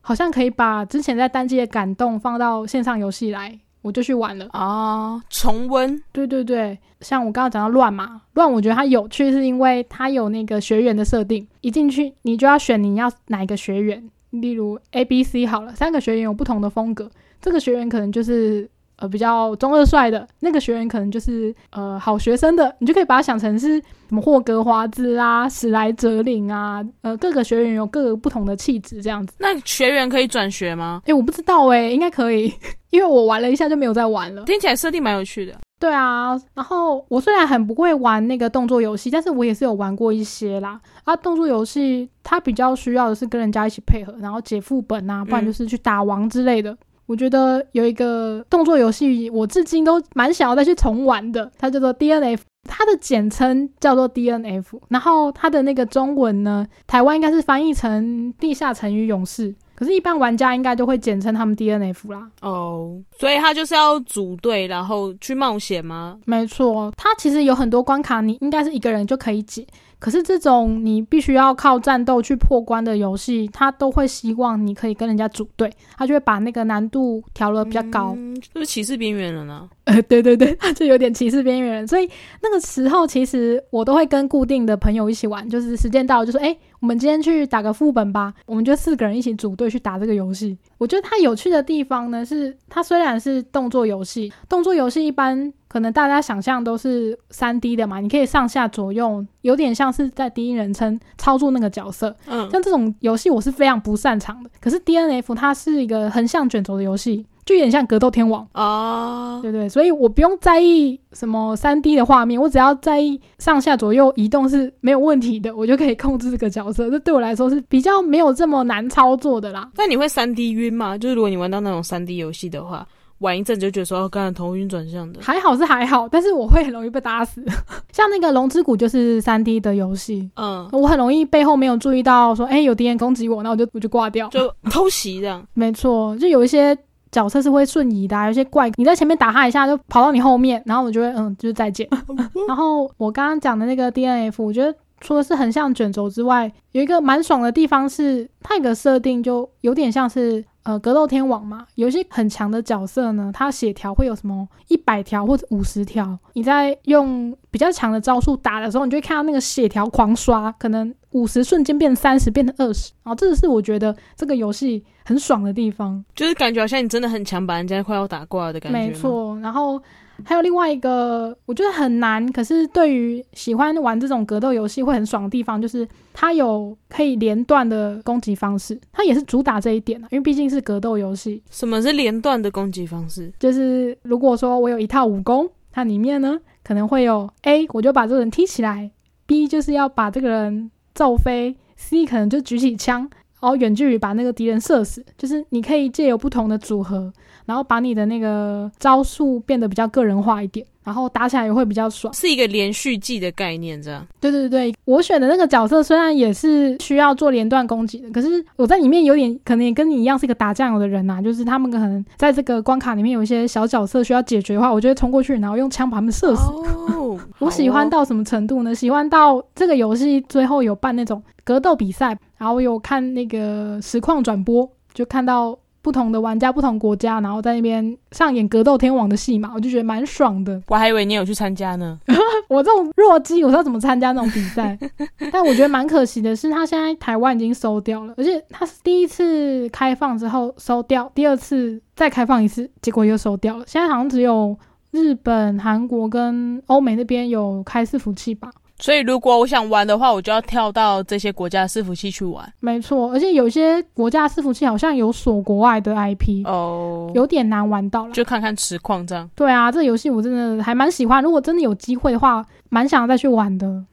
[0.00, 3.60] 好像可以把之前在单机的感动放到线上游戏来。
[3.82, 6.02] 我就去玩了啊，重温。
[6.12, 18.70] 对对对，像我刚刚讲到乱嘛，乱，我觉得它有趣，是因为它有那个学员的设定，一进去你就要选你要哪一个学员，例如 A、B、C 好了，三个学员有不同的风格，这个学员可能就是。
[19.02, 29.34] 呃，比较中二帅的那个学员，可能就是呃好学生的，你就可以把它想成是什么霍格华兹啊、史莱哲林啊，呃，各个学员有各个不同的气质，这样子。
[29.40, 31.02] 那学员可以转学吗？
[31.04, 32.54] 哎，我不知道哎，应该可以，
[32.90, 34.44] 因为我玩了一下就没有再玩了。
[34.44, 35.52] 听起来设定蛮有趣的。
[35.80, 40.80] 对啊，然后我虽然很不会玩那个动作游戏，但是我也是有玩过一些啦。
[41.02, 46.76] 啊，动作游戏它比较需要的是跟人家一起配合，然后解副本啊，不然就是去打王之类的。
[47.12, 62.30] 我觉得有一个动作游戏，我至今都蛮想要再去重玩的，它叫做 D N F，它的简称叫做 D N F，然后它的那个中文呢，台湾应该是翻译成地下城与勇士，可是，一般玩家应该都会简称他们 D N F 啦。
[62.40, 66.18] 哦，所以它就是要组队，然后去冒险吗？
[66.24, 69.66] 没错，它其实有很多关卡，你应该是一个人就可以解。
[70.02, 78.18] 可是这种你必须要靠战斗去破关的游戏，他都会希望你可以跟人家组队，他就会把那个难度调了比较高，
[78.52, 79.70] 就是歧视边缘人呢。
[79.84, 81.86] 呃，对对对，就有点歧视边缘人。
[81.86, 82.08] 所以
[82.40, 88.34] 那个时候，其实我都会跟固定的朋友一起玩，就是时间到了就说，哎，我们今天去打个副本吧。
[88.46, 90.56] 我们就四个人一起组队去打这个游戏。
[90.78, 95.52] 我觉得它有趣的地方呢，是它虽然是动作游戏，动作游戏一般。
[95.72, 102.14] 可能大家想象都是三 D 的嘛，你可以上下左右，有点像是在第一人称操作那个角色。
[102.26, 104.50] 嗯，像这种游戏我是非常不擅长的。
[104.60, 116.90] 可是 D N F 它是一个横向卷轴的游戏，就有点像格斗天王哦，对对，所以我不用在意什么三 D 的画面，我只要在意上下左右移动是没有问题的，我就可以控制这个角色。
[116.90, 119.70] 这对我来说是比较没有这么难操作的啦。
[119.74, 120.98] 那你会三 D 晕吗？
[120.98, 122.86] 就是如果你玩到那种三 D 游戏的话。
[123.22, 127.42] 玩一阵就觉得说，刚才头晕转向的，还好是还好，但是我会很容易被打死。
[127.92, 135.46] 像那个《龙之谷》就是三 D 的游戏，嗯，我很容易背后没有注意到说，哎，有敌人攻击我，那我就我就挂掉，就偷袭这样。
[135.54, 136.76] 没错，就有一些
[137.10, 141.88] 角色是会瞬移的，有些怪你在前面打他一下，就跑到你后面，然后我就会嗯，就是再见。
[142.48, 150.44] 然后我刚刚讲的那个 D N F，我觉得除了是很像卷轴之外，有一个蛮爽的地方是，它一个设定就有点像是。
[150.64, 156.18] 呃，格斗天王嘛，有一些很强的角色呢，他血条会有什么一百条或者五十条。
[156.34, 162.92] 你在用比较强的招数打的时候，你就会看到那个血条狂刷，可能五十瞬间变三十，变成二十。
[163.02, 168.78] 然后这个是我觉得这个游戏很爽的地方，就是感觉好像你真的很强，把人家快要打挂的感觉。
[168.78, 169.82] 没错，然后。
[170.24, 181.42] 还有另外一个我觉得很难，可是对于喜欢玩这种格斗游戏会很爽的地方，就是它有可以连段的攻击方式，它也是主打这一点因为毕竟是格斗游戏。
[181.50, 183.32] 什么是连段的攻击方式？
[183.38, 188.90] 就是如果说我有一套武功，它里面呢可能会有 A，我就把这个人踢起来
[189.26, 193.10] ；B 就是要把这个人揍飞；C 可能就举起枪，
[193.42, 195.04] 然后远距离把那个敌人射死。
[195.18, 197.12] 就是你可以借由不同的组合。
[197.44, 204.06] 然后把你的那个招数变得比较个人化一点，然后打起来也会比较爽，是一个连续技的概念，这样。
[204.20, 216.42] 对对对，我选的那个角色虽然也是需要做连段攻击的，可是我在里面有点可能也跟你一样是一个打酱油的人呐，就是他们可能在这个关卡里面有一些小角色需要解决的话，我就会冲过去，然后用枪把他们射死。
[216.48, 217.01] 哦，
[217.44, 218.74] 我喜欢到什么程度呢？
[218.74, 224.68] 喜欢到这个游戏最后有办那种格斗比赛，然后有看那个实况转播。
[224.94, 225.58] 就看到。
[225.84, 230.62] 不同的玩家，不同国家，然后在那边上演格斗天王的戏嘛，我就觉得蛮爽的。
[230.68, 231.98] 我还以为你有去参加呢。
[232.48, 234.78] 我这种弱鸡，我知道怎么参加那种比赛。
[235.32, 243.64] 但我觉得蛮可惜的是，他现在台湾已经收掉了，而且他是第一次开放之后收掉，第二次再开放一次，结果又收掉了。
[243.66, 244.56] 现在好像只有
[244.92, 248.50] 日本、韩国跟欧美那边有开伺服器吧。
[248.78, 252.52] 所以，如果我想玩的话，我就要跳到这些国家的伺服器去玩。
[252.60, 258.12] 没错，而且有些国家伺服器好像有锁国外的 IP 哦，有点难玩到了。
[258.12, 259.28] 就看看实况这样。
[259.34, 261.22] 对啊，这游戏我真的还蛮喜欢。
[261.22, 263.84] 如果真的有机会的话，蛮想再去玩的。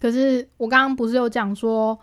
[0.00, 1.98] 可是我刚刚不是有讲说。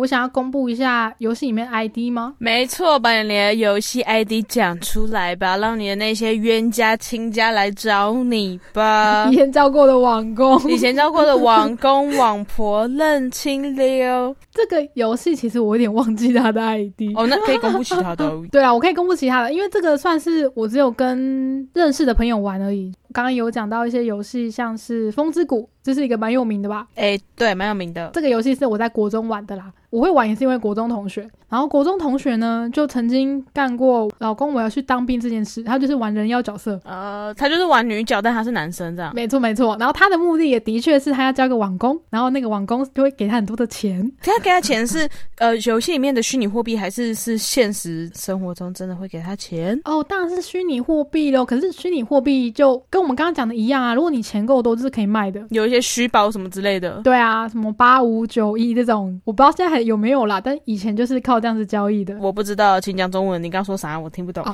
[0.00, 2.32] 我想要公布一下游戏里面 ID 吗？
[2.38, 9.28] 没错，把你的游戏 ID 讲出来吧，让你的那些冤家亲家来找你吧。
[9.30, 14.34] 以前教过的网工，以前教过的网工网婆认清了。
[14.54, 18.32] 这个游戏其实我有点忘记他的 ID 哦，那可以公布其他的。
[18.50, 22.90] 对啊，我可以公布其他的，因为这个算是我只有跟认识的朋友玩而已。
[23.12, 26.86] 刚刚有讲到一些游戏，像是《风之谷》，这是一个蛮有名的吧？
[26.94, 28.10] 哎，对，蛮有名的。
[28.12, 29.72] 这个游戏是我在国中玩的啦。
[29.90, 39.12] 我会玩也是因为国中同学，然后国中同学呢就曾经干过老公我要去当兵这件事，他就是玩人妖角色，呃，他就是玩女角，但他是男生这样。
[39.12, 44.00] 没错没错，然后他的目的也的确是他要交个网工，然后那个网工就会给他很多的钱。
[44.22, 49.76] 他给他钱是呃游戏里面的虚拟货币，还是是现实生活中真的会给他钱？
[49.86, 51.44] 哦，当然是虚拟货币喽。
[51.44, 57.00] 可是虚拟货币就跟我们刚刚讲的一样啊，如果你钱够多，就是可以卖的，有一些虚宝什么之类的。
[57.02, 59.80] 对啊，什么八五九一这种，我不知道现在还。
[59.80, 60.38] 有没有啦？
[60.38, 62.14] 但以前就是靠这样子交易的。
[62.20, 63.42] 我不知道，请讲中文。
[63.42, 63.98] 你刚说啥？
[63.98, 64.44] 我听不懂。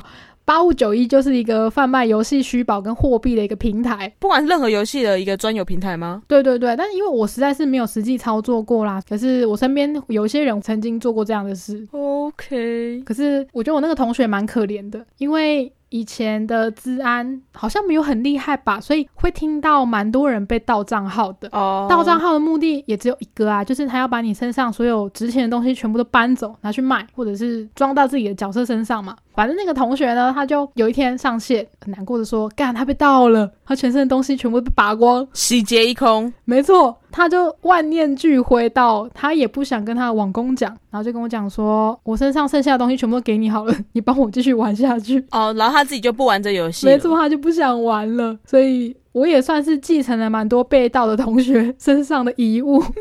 [0.45, 6.23] 八五九一就是一个贩卖游戏虚宝跟货币的一个平台，不管是任何游戏的一个专有平台吗？
[6.27, 6.75] 对对对。
[6.77, 11.85] 但是因为我实在是没有实际操作过啦，可是我身边有些人曾经做过这样的事。
[11.91, 13.03] OK。
[13.05, 15.71] 可是我觉得我那个同学蛮可怜的，因为。
[15.89, 21.47] 以前的治安好像没有很厉害吧，所以会听到蛮多人被盗账号的。
[21.51, 29.15] 哦，盗账号的目的也只有一个啊，就是他要把你身上所有值钱的东西全部都搬走，拿去卖，或者是装到自己的角色身上嘛。
[29.37, 48.97] 反正那个同学呢，他就有一天上线，很难过的说：“干，他被盗了，他全身的东西全部被拔光，洗劫一空。”没错，他就万念俱灰到他也不想跟他的网工讲，然后就跟我讲说：“我身上剩下的东西全部都给你好了，你帮我继续玩下去。”哦，然后他自己就不玩这游戏，没错，他就不想玩了，所以。
[49.11, 52.91] 我也算是继承了蛮多被盗的同学身上的遗物， 我真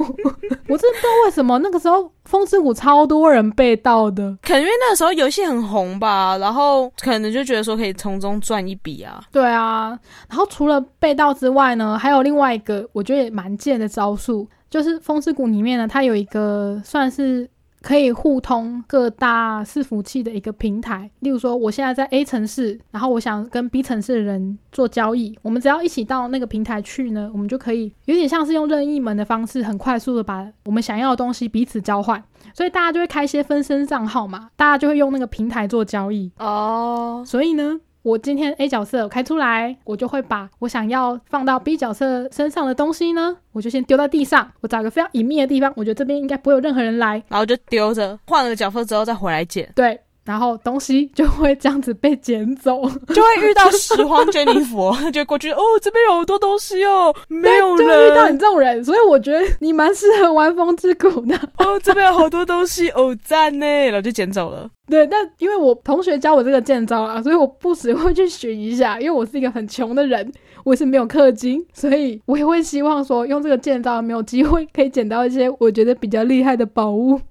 [0.50, 9.22] 的不知道为什么那个时候风之谷超多人被盗的，可能因为那个时候游戏很红吧，然后可能就觉得说可以从中赚一笔啊。
[9.30, 17.48] 对啊，然后除了被盗之外呢，还有另外一个我觉得也蛮贱的招数，就是风之谷里面呢，它有一个算是。
[17.86, 32.20] 可以互通各大伺服器的一个平台，例如说，我现在在 A 城市，然后我想跟 B 城市的人做交易，我们只要一起到那个平台去呢，我们就可以有点像是用任意门的方式，很快速的把我们想要的东西彼此交换，
[32.52, 36.28] 所以大家就会开一些分身账号嘛，大家就会用那个平台做交易。
[36.38, 37.80] 哦，所以呢。
[38.06, 49.68] 我今天 A 角色开出来，我就会把我想要放到 B 角色身上的东西呢，我就先丢到地上，我找个非常隐秘的地方，我觉得这边应该不会有任何人来，然后就丢着，换了角色之后再回来捡。
[49.74, 49.98] 对。
[50.24, 52.82] 然后东西就会这样子被捡走，
[53.14, 61.36] 就会遇到拾荒珍妮佛， 就过去哦，这边有好多东西哦，没有人，就遇到你这种人，所以我觉得你蛮适合玩风之谷的。
[61.58, 64.68] 哦，这边有好多东西，哦赞呢，然后就捡走了。
[64.88, 70.32] 对，但因为我同学教我这个剑招啊，所以我不时会去学一下，因为我是一个很穷的人。
[70.64, 77.20] 我是没有氪金，所以我也会希望说用这个剑招没有机会可以捡到一些我觉得比较厉害的宝物。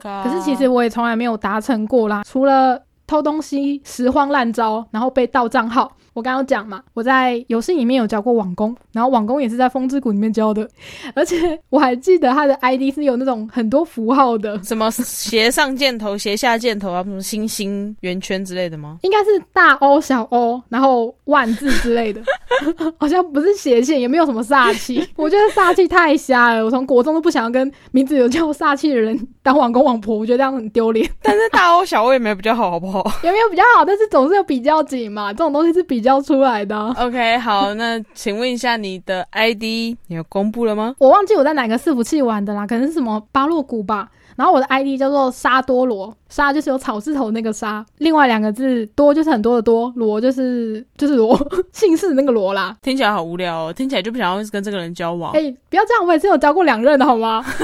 [0.00, 5.94] 可是其实我也从来没有达成过啦，除了偷东西、拾荒烂招，然后被盗账号。
[6.14, 10.66] 我刚刚讲嘛，我在游戏里面有教过网工，然后网工也是在风之谷里面教的，
[11.12, 18.98] 而且我还记得他的 ID 是有那种很多符号的，什么斜上箭头、斜下箭头啊，什么星星、圆圈之类的吗？
[19.02, 22.22] 应该是大 O、小 O，然后万字之类的，
[22.96, 25.04] 好像不是斜线，也没有什么煞气。
[25.16, 31.10] 我觉得煞气太瞎了，我从国中都不想要跟名字有叫煞气的人当网工网婆，我觉得这样很丢脸。
[31.20, 33.02] 但是大 O、小 O 也没有比较好，好不好？
[33.24, 33.84] 有没有比较好？
[33.84, 36.03] 但是总是有比较紧嘛，这种东西是比。
[36.04, 36.78] 交出来的。
[36.90, 40.94] OK，好，那请问一下你的 ID，你有公布了吗？
[40.98, 44.10] 我忘记我在哪个伺服器玩的啦，可能是什么巴洛谷吧。
[44.36, 51.38] 然后我的 ID 叫做沙多罗，沙就是有草字头那个沙，另外两个字多就是很多的多，罗就是就是罗，
[51.72, 52.76] 姓氏那个罗啦。
[52.82, 55.32] 听起来好无聊哦，听起来就不想要跟这个人交往。
[55.32, 57.44] 哎，不要这样，我也是有交过两任的好吗？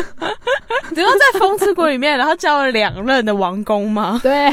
[0.95, 4.19] 只有在风之谷里面，然后交了两任的王公吗？
[4.25, 4.51] 对，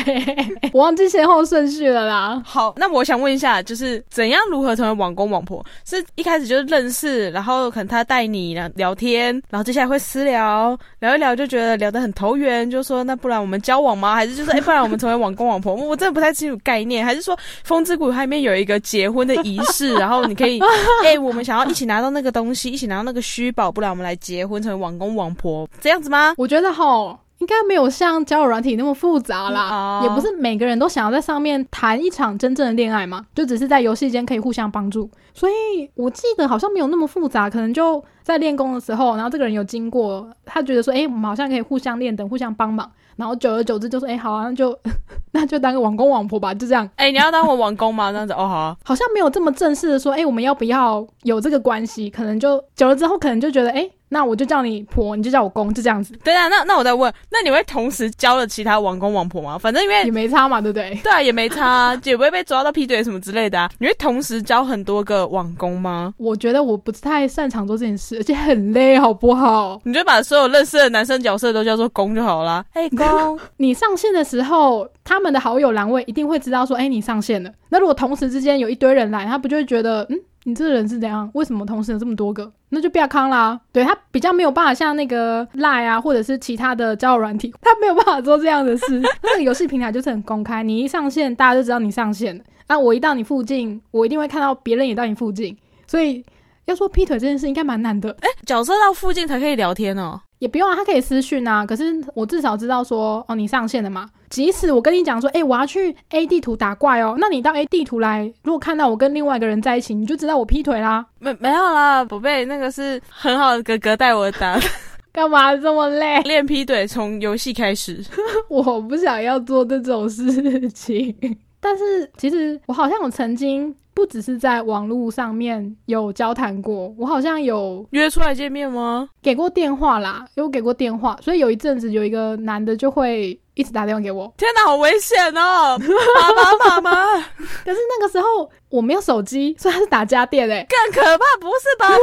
[0.72, 2.42] 我忘记先后顺序了啦。
[2.46, 5.66] 好，那我想问一下，就是怎样如何成为王公王婆？
[5.86, 14.16] 是一开始就是认识，然后可能他带你聊聊天，然后接下来会私聊，聊一聊就觉得聊得很投缘，就说那不然我们交往吗？
[14.16, 15.74] 还是就是哎，不然我们成为网公网婆？
[15.76, 17.06] 我真的不太清楚概念。
[17.06, 20.60] 还是说风之谷它里面有一个结婚的仪式， 然后你可以
[21.04, 26.34] 哎，我们想要一起拿到那个东西，一起拿到那个虚宝，不然我们来结婚成为网公网婆这样子吗？
[26.38, 27.18] 我觉得哈。
[27.40, 35.10] 应该没有像交友软体那么复杂啦，也不是每个人都想要在上面谈一场真正的恋爱嘛，就只是在游戏间可以互相帮助。
[35.34, 35.54] 所以
[35.94, 42.90] 我记得好像没有那么复杂，可能就在练功的时候，然后这个人有经过，他觉得说，哎，我们好像可以互相练等，互相帮忙。
[43.18, 44.80] 然后久而久之就说，哎，好啊，那就
[45.34, 46.88] 那就当个网公网婆吧，就这样。
[46.96, 48.12] 哎，你要当我网公吗？
[48.12, 48.76] 这样子哦，好啊。
[48.84, 52.10] 好像没有这么正式的说，哎，我们要不要有这个关系？
[52.10, 53.88] 可能就久了之后，可能就觉得，哎。
[54.10, 56.18] 那我就叫你婆，你就叫我公，就这样子。
[56.24, 59.58] 对啊，那那我再问，那你会同时教了其他王公王婆吗？
[59.58, 60.98] 反正因为也没差嘛，对不对？
[61.04, 63.70] 对啊，也没差， 也不会被抓到劈腿什么之类的啊。
[63.80, 66.14] 你会同时教很多个王公吗？
[66.18, 69.80] 我觉得我不太擅长做这件事，而且很累，好不好？
[69.84, 72.66] 你就把所有认识的男生角色都叫做公就好了。
[72.74, 77.52] 哎，公， 你上线的时候，他们的好友栏位一定会知道说，哎，你上线了。
[77.70, 80.18] 那如果同时之间有一堆人来，他不就会觉得，嗯？
[80.48, 81.30] 你这个人是怎样？
[81.34, 82.50] 为什么同时有这么多个？
[82.70, 83.60] 那就不要康啦。
[83.74, 89.02] 对他比较没有办法像那个赖啊，或者是其他的交友软体， 他没有办法做这样的事。
[89.22, 92.42] 那个游戏平台就是很公开，你一上线，大家就知道你上线了。
[92.70, 95.58] 那我一到你附近，我一定会看到别人也到你附近。
[95.86, 96.24] 所以
[96.64, 98.10] 要说劈腿这件事，应该蛮难的。
[98.22, 100.22] 哎，角色到附近才可以聊天哦。
[100.40, 101.66] 也不用啊，他可以私讯啊。
[101.66, 104.10] 可是我至少知道说，哦，你上线了嘛。
[104.30, 111.06] 即使我跟你讲说，哎，我要去 A 地图打怪哦，那你到 A 地图来，如果看到我跟另外一个人在一起，你就知道我劈腿啦。
[111.20, 114.60] 没没有啦，宝贝，那个是很好的哥哥带我打。
[115.14, 116.22] 干嘛这么累？
[116.26, 118.04] 练劈腿从游戏开始。
[118.50, 121.16] 我不想要做这种事情，
[121.60, 123.74] 但是其实我好像我曾经。
[123.98, 129.10] 不只是在网络上面有交谈过，我好像有约出来见面吗？
[129.24, 133.40] 给过电话啦，有给过电话，所以有一阵子有一个男的就会。
[133.58, 135.78] 一直打电话给我，天哪，好危险哦！
[135.78, 137.06] 妈妈，妈妈。
[137.66, 141.96] 可是那个时候我没有手机，所以他是打家电诶，更可怕不是爸爸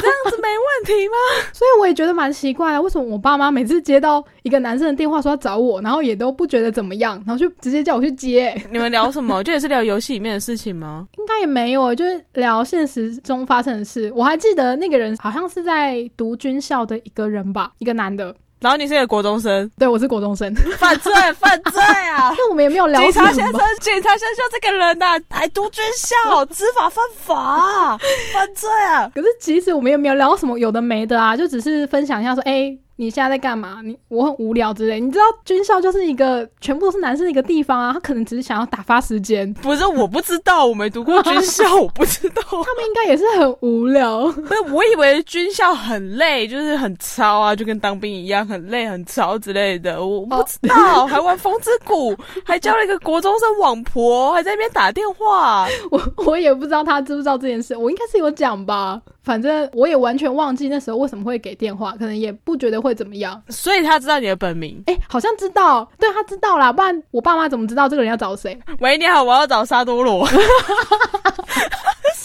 [0.00, 1.14] 这样子没问题吗？
[1.52, 8.54] 所以我也觉得蛮奇怪啊，为什么我爸妈每次接到一个男生的电话说要找我，然后也都不觉得怎么样，然后就直接叫我去接？
[8.72, 9.44] 你们聊什么？
[9.44, 11.06] 就也是聊游戏里面的事情吗？
[11.18, 14.10] 应该也没有，就是聊现实中发生的事。
[14.16, 18.34] 我还记得那个人好像是在读军校的一个人吧，一个男的。
[18.64, 22.32] 然后你是个国中生，对我是国中生，犯罪 犯罪啊！
[22.34, 27.98] 那我们也没有聊警察先生，警察先生这个人呐，还读军校，执法犯法，
[28.32, 29.10] 犯罪啊！
[29.14, 32.74] 可是其实我们也没有聊什么有的没的啊，就只是分享一下说，哎。
[32.96, 33.80] 你现在在干嘛？
[33.82, 35.00] 你我很无聊之类。
[35.00, 39.52] 你知道军校就是一个全部都是男生的一个地方啊，他可能只是想要打发时间。
[39.60, 42.42] 不是，我不知道，我没读过军校，我不知道。
[42.42, 44.22] 他们应该也是很无聊。
[44.30, 50.04] 不是，我以为军校很累，就是很操啊，就跟当兵一样，很累很操之类的。
[50.04, 55.66] 我不知道，还玩风之谷，还交了一个国中生网婆，还在那边打电话。
[55.90, 59.00] 我我也不知道他知不知道这件事，我应该是有讲吧。
[59.24, 63.42] 反正我也完全忘记那时候为什么会给电话，可能也不觉得会怎么样。
[63.48, 64.82] 所以他知道你的本名？
[64.86, 65.90] 哎，好像知道。
[65.98, 68.56] 对他知道啦，不然我爸妈怎么知道这个人要找谁？
[68.80, 70.28] 喂，你好，我要找沙多罗。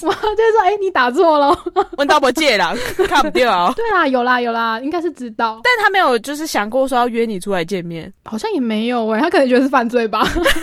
[0.06, 1.58] 我 就是说，哎，你打错了，
[1.98, 2.76] 问到不借了，
[3.08, 3.72] 看不掉。
[3.76, 10.22] 对啦，有啦有啦，应该是知道，但他没有就是想过说要约你出来见面，好像也没有哎，他可能觉得是犯罪吧。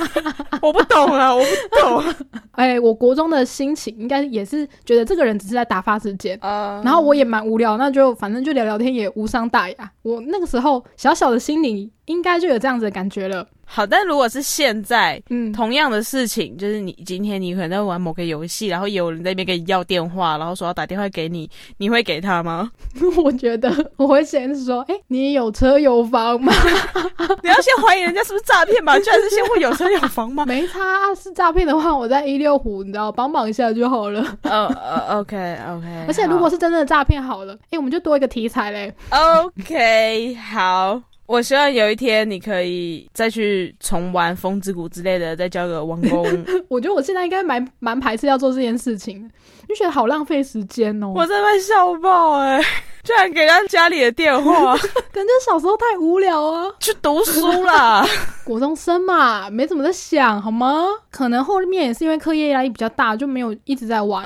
[0.63, 2.15] 我不懂啊，我不懂。
[2.53, 9.91] 哎，我国中的心情应该也是觉得这个人只是在打发时间，然后我也蛮无聊，那就反正就聊聊天也无伤大雅。
[10.03, 13.47] 我那个时候小小的心里应该就有这样子的感觉了。
[13.69, 22.71] 好，但如果是现在，嗯，同样的事情，就是你今天你可能在玩某个游戏，然后有人在那边跟你要电话，然后说要打电话给你，你会给他吗？
[23.23, 26.53] 我觉得我会先说，哎，你有车有房吗？
[27.43, 28.97] 你要先怀疑人家是不是诈骗吧？
[29.01, 30.47] 居然是先问有车有房吗？
[30.47, 30.81] 没差，
[31.21, 34.25] 是诈骗的话，我在一六五，你知道，帮忙一下就好了。
[34.43, 36.05] 呃呃，OK OK。
[36.07, 38.95] 而且如果是真正的诈骗，好了，哎，我们就多一个题材嘞。
[39.11, 41.03] OK，好。
[41.27, 46.25] 我希望有一天你可以再去重玩《风之谷》之类的，再交个王宫。
[46.69, 49.29] 我觉得我现在应该蛮蛮排斥要做这件事情，
[49.69, 51.13] 就觉得好浪费时间哦。
[51.15, 52.61] 我真的笑爆哎！
[53.03, 54.77] 居然给他家里的电话，
[55.15, 58.05] 感觉小时候太无聊啊，去读书啦。
[58.45, 60.87] 国中生嘛，没怎么在想，好吗？
[61.13, 64.25] 可能后面也是因为课业压力比较大，就没有一直在玩。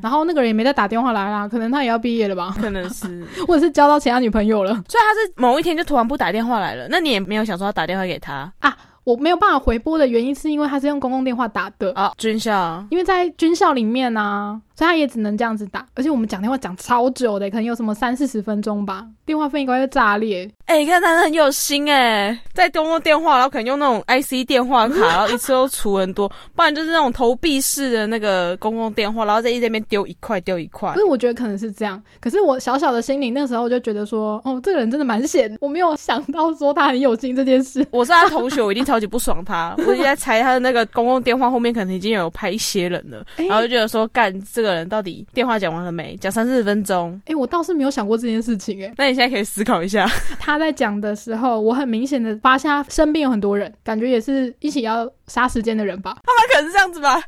[0.00, 2.54] 然后那个人也没再打电话来啦，可能他也要毕业了吧？
[2.60, 4.70] 可能是，或者是交到其他女朋友了。
[4.88, 8.76] 所以他是某一天就突然不打电话来了，那你也没有想说要打电话给他啊？
[9.02, 14.62] 我没有办法回拨的原因是因为他是用公共电话打的啊，军校，因为在军校里面呢。
[14.74, 20.50] 所以他也只能这样子打，而且我们讲电话讲超久的，可能有什么三四十分钟吧，电话费应该会炸裂。
[20.66, 30.92] 哎，你看他很有心哎，在公共电话，然后可能用那种 IC 电话卡，然后一次都储很多， 不然就是那种投币式的那个公共电话，然后在一这边丢一块丢一块。
[30.94, 37.86] 所以我觉得可能是这样，可是我小小的心灵那时候就觉得说，哦，这个人真的蛮险，我没有想到说他很有心这件事。
[37.92, 46.16] 我是他同学，我一定超级不爽他，我一直在猜他的那个公共电话后面可能已经有拍一些人了， 然后就觉得说，干这个人到底电话讲完了没？
[46.16, 47.20] 讲三四十分钟。
[47.26, 48.82] 哎，我倒是没有想过这件事情。
[48.84, 50.06] 哎，那你现在可以思考一下。
[50.38, 56.14] 他在讲的时候，我很明显的发现他身边有很多人，感觉也是一起要杀时间的人吧？
[56.24, 57.22] 他们可能是这样子吧？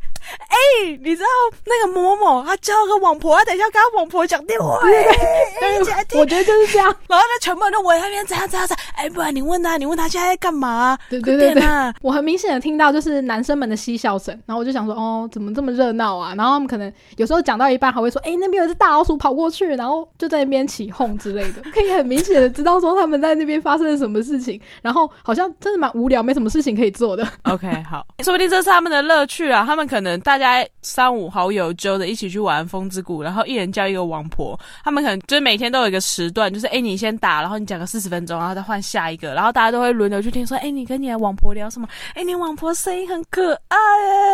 [0.48, 0.56] 哎，
[1.02, 1.28] 你知道
[1.66, 4.78] 那个某某他交了个网婆，他等一下跟他网婆讲电话。
[4.80, 6.86] 对，我觉得就是这样。
[7.08, 8.86] 然后他全部人都围那边，怎样怎样怎样？
[8.96, 10.96] 哎，不然你问他，你问他现在在干嘛？
[11.10, 11.62] 对对对对。
[12.00, 16.34] 我很明显的听到就是男生们的嬉笑声，然后我就想说，哦，怎么这么热闹啊？
[16.36, 24.58] 然后他们可能有时候讲到一半还会说，哎，那边有只大老鼠跑过去，然后就在那边起哄之类的， 可以很明显的知道说他们在那边发生了什么事情。
[24.80, 27.28] 然后好像真的蛮无聊，没什么事情可以做的。
[27.42, 29.64] OK，好，说不定这是他们的乐趣啊。
[29.66, 30.64] 他们可能大家。
[30.86, 41.88] 三五好友揪着一起去玩风之谷，然后一人叫一个王婆，他们可能就是每天都有一个时段，就是哎你先打，然后你讲个四十分钟，然后再换下一个，然后大家都会轮流去听，说哎你跟你的王婆聊什么？
[42.12, 43.76] 哎你王婆声音很可爱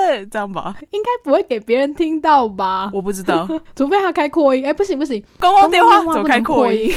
[0.09, 2.91] 哎，这样吧，应该不会给别人听到吧？
[2.93, 6.93] 我不知道， 除非他开扩音，哎不行不行，公共电话怎么开扩音？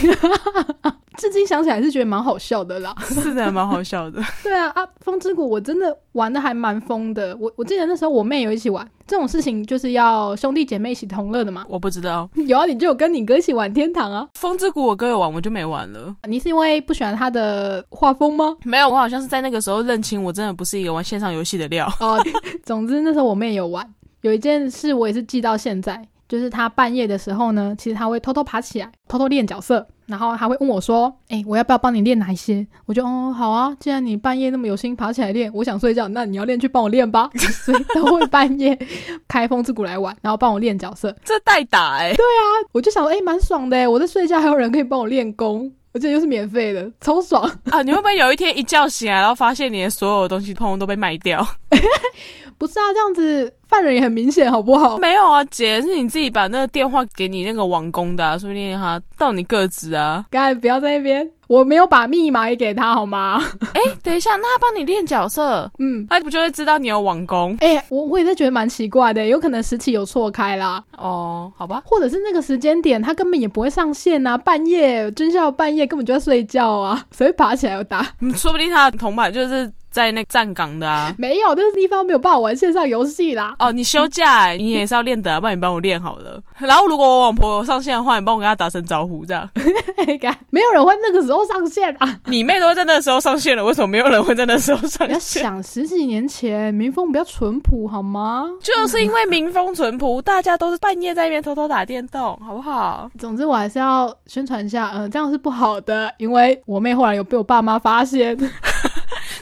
[1.17, 4.21] 至今想起来是觉得蛮好笑的啦， 是的，蛮好笑的。
[4.43, 7.35] 对啊啊，风之谷我真的玩的还蛮疯的。
[7.39, 11.65] 我我记得那时候我妹有一起玩，这种事情就是要兄弟姐妹一起同乐的嘛。
[11.69, 14.27] 我不知道， 有啊，你就有跟你哥一起玩天堂啊。
[14.33, 16.15] 风之谷我哥有玩，我就没玩了。
[16.27, 18.55] 你是因为不喜欢他的画风吗？
[18.63, 21.87] 没有，我好像是在那个时候认清我真的不是一个玩线上游戏的料。
[21.99, 22.19] 哦，
[22.63, 23.87] 总之那时候我妹有玩，
[24.21, 26.01] 有一件事我也是记到现在，
[26.33, 29.85] 就是他半夜的时候呢，其实他会偷偷爬起来，偷偷练角色。
[30.07, 37.29] 然后他会问我说：“哎，我要不要帮你练哪一些？”我就哦，好啊，既然你半夜那么有心爬起来练，我想睡觉，那你要练去帮我练吧。
[37.63, 38.75] 所以都会半夜
[39.29, 41.15] 开风之谷来玩，然后帮我练角色。
[41.23, 42.11] 这代打哎？
[42.15, 47.83] 对啊，我就想说，哎，蛮爽的哎，我在睡觉还有人可以帮我练功，而且又是免费的，超爽啊！
[47.83, 51.47] 你会不会有一天一觉醒来，然后发现你的所有东西通通都被卖掉？
[52.63, 54.97] 不是啊，这样子犯人也很明显，好不好？
[54.97, 60.23] 没有啊，姐，是你自己把那个电话给你那个网工的，说不定他到你个子啊！
[60.31, 63.43] 刚才不要在那边，我没有把密码也给他，好吗？
[63.75, 67.57] 哎，等一下，那他帮你练角色，嗯，他不就会知道你有网工？
[67.59, 70.81] 哎，我我也是觉得蛮奇怪的，有可能时期有错开啦。
[70.97, 78.07] 哦，好吧，或者是那个时间点他根本也不会上线啊，半夜军校半夜根本就在睡觉啊，所以爬起来要打？
[78.37, 79.69] 说不定他的同伴就是。
[79.93, 83.55] 在那站岗的啊，没有，那个地方没有办法玩线上游戏啦。
[83.59, 86.41] 哦，你休假，你也是要练的啊，帮你帮我练好了。
[86.57, 89.47] 然后如果我网婆上线的话，你帮我跟她打声招呼，这样。
[90.49, 92.19] 没有人会那个时候上线啊。
[92.25, 95.09] 你妹都会在那个时候上线了，为什么没有人会在那时候上线？
[95.11, 98.45] 要想十几年前民风比较淳朴，好吗？
[98.61, 103.09] 就是因为民风淳朴，大家都是半夜在那边偷偷打电动，好不好？
[103.19, 108.35] 总之我还是要宣传一下，嗯，这样是不好的，因为我妹后来有被我爸妈发现。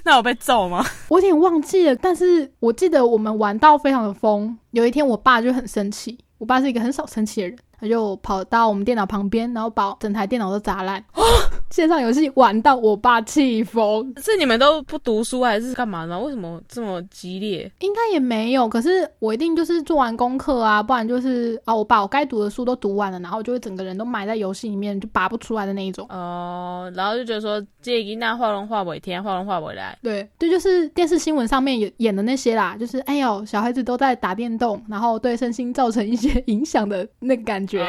[0.05, 0.83] 那我被揍吗？
[1.09, 4.57] 我有点忘记了，但是我记得我们玩到非常的疯。
[4.71, 6.17] 有一天，我爸就很生气。
[6.37, 7.57] 我爸是一个很少生气的人。
[7.79, 11.03] 他就跑到我们电脑旁边，然后把整台电脑都砸烂。
[11.71, 14.13] 线上游戏玩到我爸气疯。
[14.21, 16.19] 是你们都不读书还是干嘛呢？
[16.19, 17.71] 为什么这么激烈？
[17.79, 18.69] 应该也没有。
[18.69, 26.05] 可是我一定就是做完功课啊，不然就是啊，我把我该读的书都读完了，然后就会整个人都埋在游戏里面，就拔不出来的那一种。
[26.09, 29.97] 哦，然后就觉得说这一那画龙画尾，天画龙画尾来。
[30.03, 37.71] 对，对，就是电视新闻上面演演的那些啦，就是哎呦，小孩子都在打电动，然后对身心造成一些影响的那个感觉。
[37.71, 37.81] 觉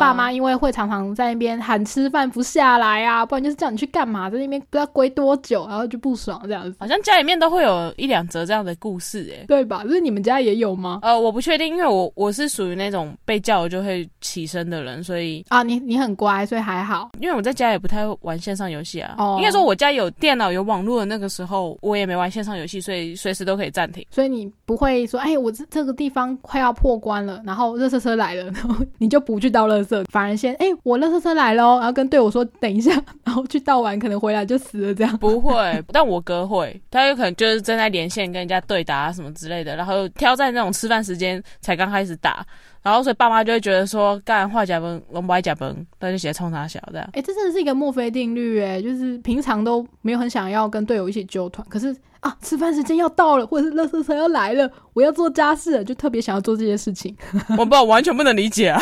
[0.00, 6.76] 爸妈因为会常常在那边喊吃饭不下来啊，啊，不然就是叫你去干嘛，在那边不知道归多久，然后就不爽这样子。
[6.78, 9.82] 好像家里面都会有一两则这样的故事，哎，对吧？
[9.84, 11.00] 就是你们家也有吗？
[11.02, 17.10] 呃，我不确定，因为我我是属于那种被叫了就会起身的人，所以啊，你你很乖，所以还好。
[17.20, 24.04] 因为我在家也不太玩线上游戏啊，哦应该说我家有电脑有网络的那个时候，我也没玩线上游戏，所以随时都可以暂停。
[24.10, 32.92] 所以你不会说，哎，我这这个地方快要破关了，然后热车车来了，然后你就不去倒垃圾，反而先，哎，我热车车来了，然后跟队友说等一下，
[33.24, 35.16] 然后去倒完，可能回来就死了这样。
[35.18, 42.46] 不会，但我哥会，他有可能就是正在连线跟人家对打什么之类的，然后挑在那种吃饭时间才刚开始打。
[42.88, 47.06] 然后，所以爸妈就会觉得说，干坏假崩，我不爱假崩，那就写冲他小这样。
[47.12, 57.14] 哎，这真的是一个墨菲定律哎，就是平常都没有很想要跟队友一起揪团，可是啊，吃饭时间要到了，或者是垃圾车要来了，我要做家事，就特别想要做这些事情。
[57.58, 58.80] 我不完全不能理解啊，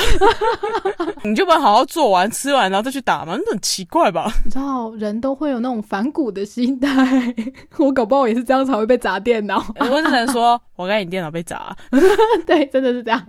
[1.24, 3.36] 你就不能好好做完吃完然后再去打吗？
[3.44, 4.32] 那很奇怪吧？
[4.44, 7.34] 你知道人都会有那种反骨的心态，
[7.76, 9.62] 我搞不好也是这样才会被砸电脑。
[9.80, 11.76] 我只能说，我跟你电脑被砸，
[12.46, 13.20] 对，真的是这样。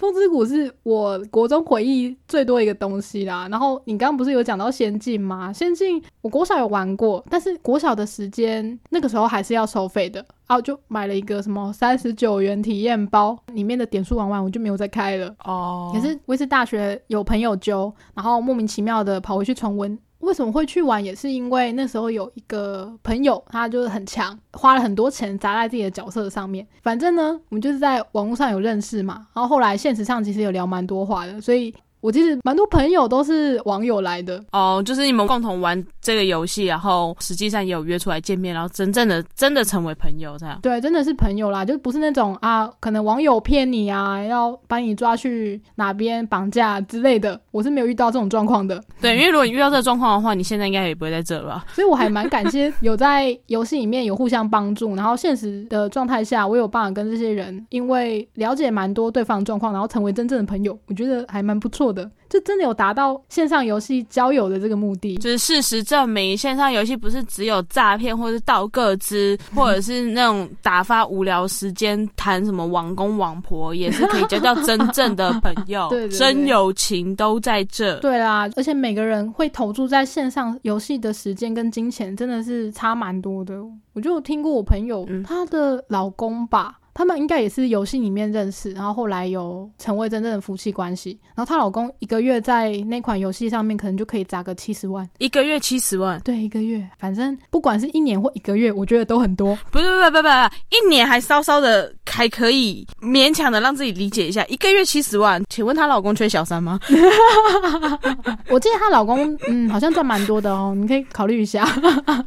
[0.00, 3.46] 风之谷是我国中回忆最多一个东西啦。
[3.50, 5.52] 然后你刚刚不是有讲到仙境吗？
[5.52, 15.34] 仙境我国小有玩过，但是国小的时间那个时候还是要收费的，然后就买了一个什么三十九元体验包，里面的点数玩完我就没有再开了。
[15.44, 19.98] 哦，可是我是大学有朋友揪，然后莫名其妙的跑回去重温。
[20.20, 26.66] 为什么会去玩，也是因为那时候有一个朋友，他就是很强，花了很多钱砸在自己的角色上面。
[26.82, 31.74] 反正呢，我们就是在网络上有认识嘛，然后后来现实上其实有聊蛮多话的，所以。
[32.00, 40.58] 我其实蛮多朋友都是网友来的哦，就是你们共同玩这个游戏，然后实际上也有约出来见面，然后真正的真的成为朋友这样。
[40.62, 47.38] 对，真的是朋友啦，就不是那种啊，可能网友骗你啊，要把你抓去哪边绑架之类的。
[47.50, 48.82] 我是没有遇到这种状况的。
[49.00, 51.64] 对，因为如果你遇到这个状况的话，你现在应该也不会在这了。
[51.74, 62.10] 所以我还蛮感谢有在游戏里面有互相帮助，然后现实的状态下，我有办法跟这些人，因为了解蛮多对方的状况，然后成为真正的朋友，我觉得还蛮不错的。
[62.28, 77.98] 就真的有达到线上游戏交友的这个目的，就是事实证明，线上游戏不是只有诈骗，或者是盗个资，或者是那种打发无聊时间谈什么网公网婆，也是可以交到真正的朋友， 对，真友情都在这。
[77.98, 83.60] 对啦，而且每个人会投注在线上游戏的时间跟金钱，真的是差蛮多的。
[83.92, 86.76] 我就听过我朋友她的老公吧。
[86.94, 91.18] 他们应该也是游戏里面认识，然后后来有成为真正的夫妻关系。
[91.34, 99.56] 然后她老公一个月在那款游戏上面可能就可以砸个七十万，一个月七十万，对，一个月，反正不管是一年或一个月，我觉得都很多。
[99.70, 100.34] 不是，不是，不是不是，
[100.70, 106.80] 一年还稍稍的还可以勉强的让自己理解一下，一个月七十万，请问她老公缺小三吗？
[108.50, 111.64] 我记得她老公嗯好像赚蛮多的哦，你可以考虑一下。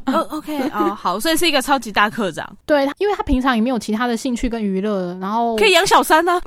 [0.06, 2.50] 哦，OK，哦，好，所以是一个超级大课长。
[2.64, 4.53] 对，因为他平常也没有其他的兴趣。
[4.54, 6.40] 跟娱乐，然后可以养小三呢，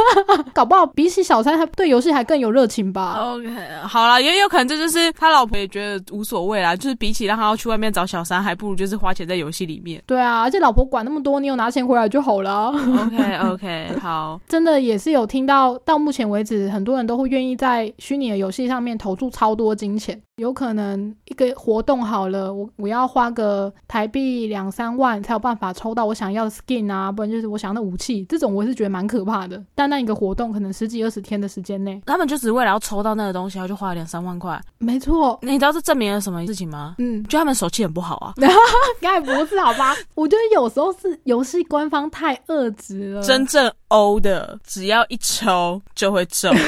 [0.52, 3.14] 搞不好比起小三，他对游戏还更有热情吧。
[3.32, 3.48] OK，
[3.88, 10.02] 好了，也有可能这就是他老婆也觉得无所谓啦，就是比起让他要去外面找小三，还不如就是花钱在游戏里面。
[10.06, 12.68] 对啊，而且老婆管那么多，你有拿钱回来就好了。
[12.68, 20.20] OK OK， 好，真的也是有听到，到目前为止，很多人都会愿意在虚拟的游戏上面投注超多金钱。
[20.36, 29.62] 有可能一个活动好了，我我要花个台币两三万才有办法抽到我想要的 skin 啊，不然就是我想要的武器，这种我是觉得蛮可怕的。
[29.74, 34.60] 但那一个活动可能十几二十天的时间内，他们就只是为了要抽到那个东西，然后就花了两三万块。
[34.78, 36.96] 没错，你知道这证明了什么事情吗？
[36.98, 38.34] 嗯，就他们手气很不好啊。
[39.00, 39.94] 该不是好吧？
[40.14, 43.22] 我觉得有时候是游戏官方太恶质了。
[43.22, 46.52] 真正欧的，只要一抽就会中。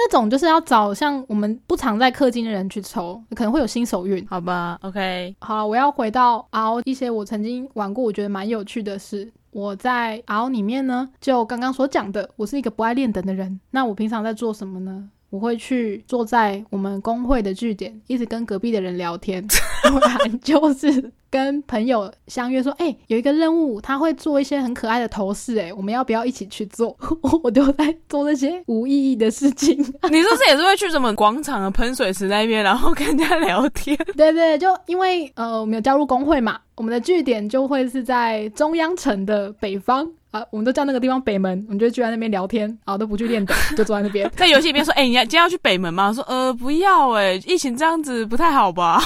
[0.00, 9.28] 那种就是要找像我们不常在氪金的人去抽，可能会有新手运，好吧？OK，好，我要回到 R 一些我曾经玩过，我觉得蛮有趣的事。
[9.58, 13.58] 我在 R 里面呢，就刚刚所讲的，我是一个不爱练等的人。
[13.72, 15.10] 那我平常在做什么呢？
[15.30, 19.44] 我会去坐在我们工会的据点，一直跟隔壁的人聊天，
[19.90, 26.96] 不然就是跟朋友相约说，哎，有一个任务，他会做一些很可爱的头饰，哎，我们要不要一起去做？
[27.42, 29.76] 我都在做那些无意义的事情。
[30.10, 33.96] 你是不是也是会去什么广场啊喷水池那边，然后跟人家聊天？
[34.16, 40.10] 对对，就因为呃，我们有加入工会嘛，我们的据点就会是在中央城的北方。
[40.30, 46.12] 啊，我们都叫那个地方北门，我们就聚在那边聊天，啊，都不去练的，就坐在那边，在游戏里面说，哎，你要今天要去北门吗？
[46.12, 49.00] 说，呃，不要，哎，疫情这样子不太好吧？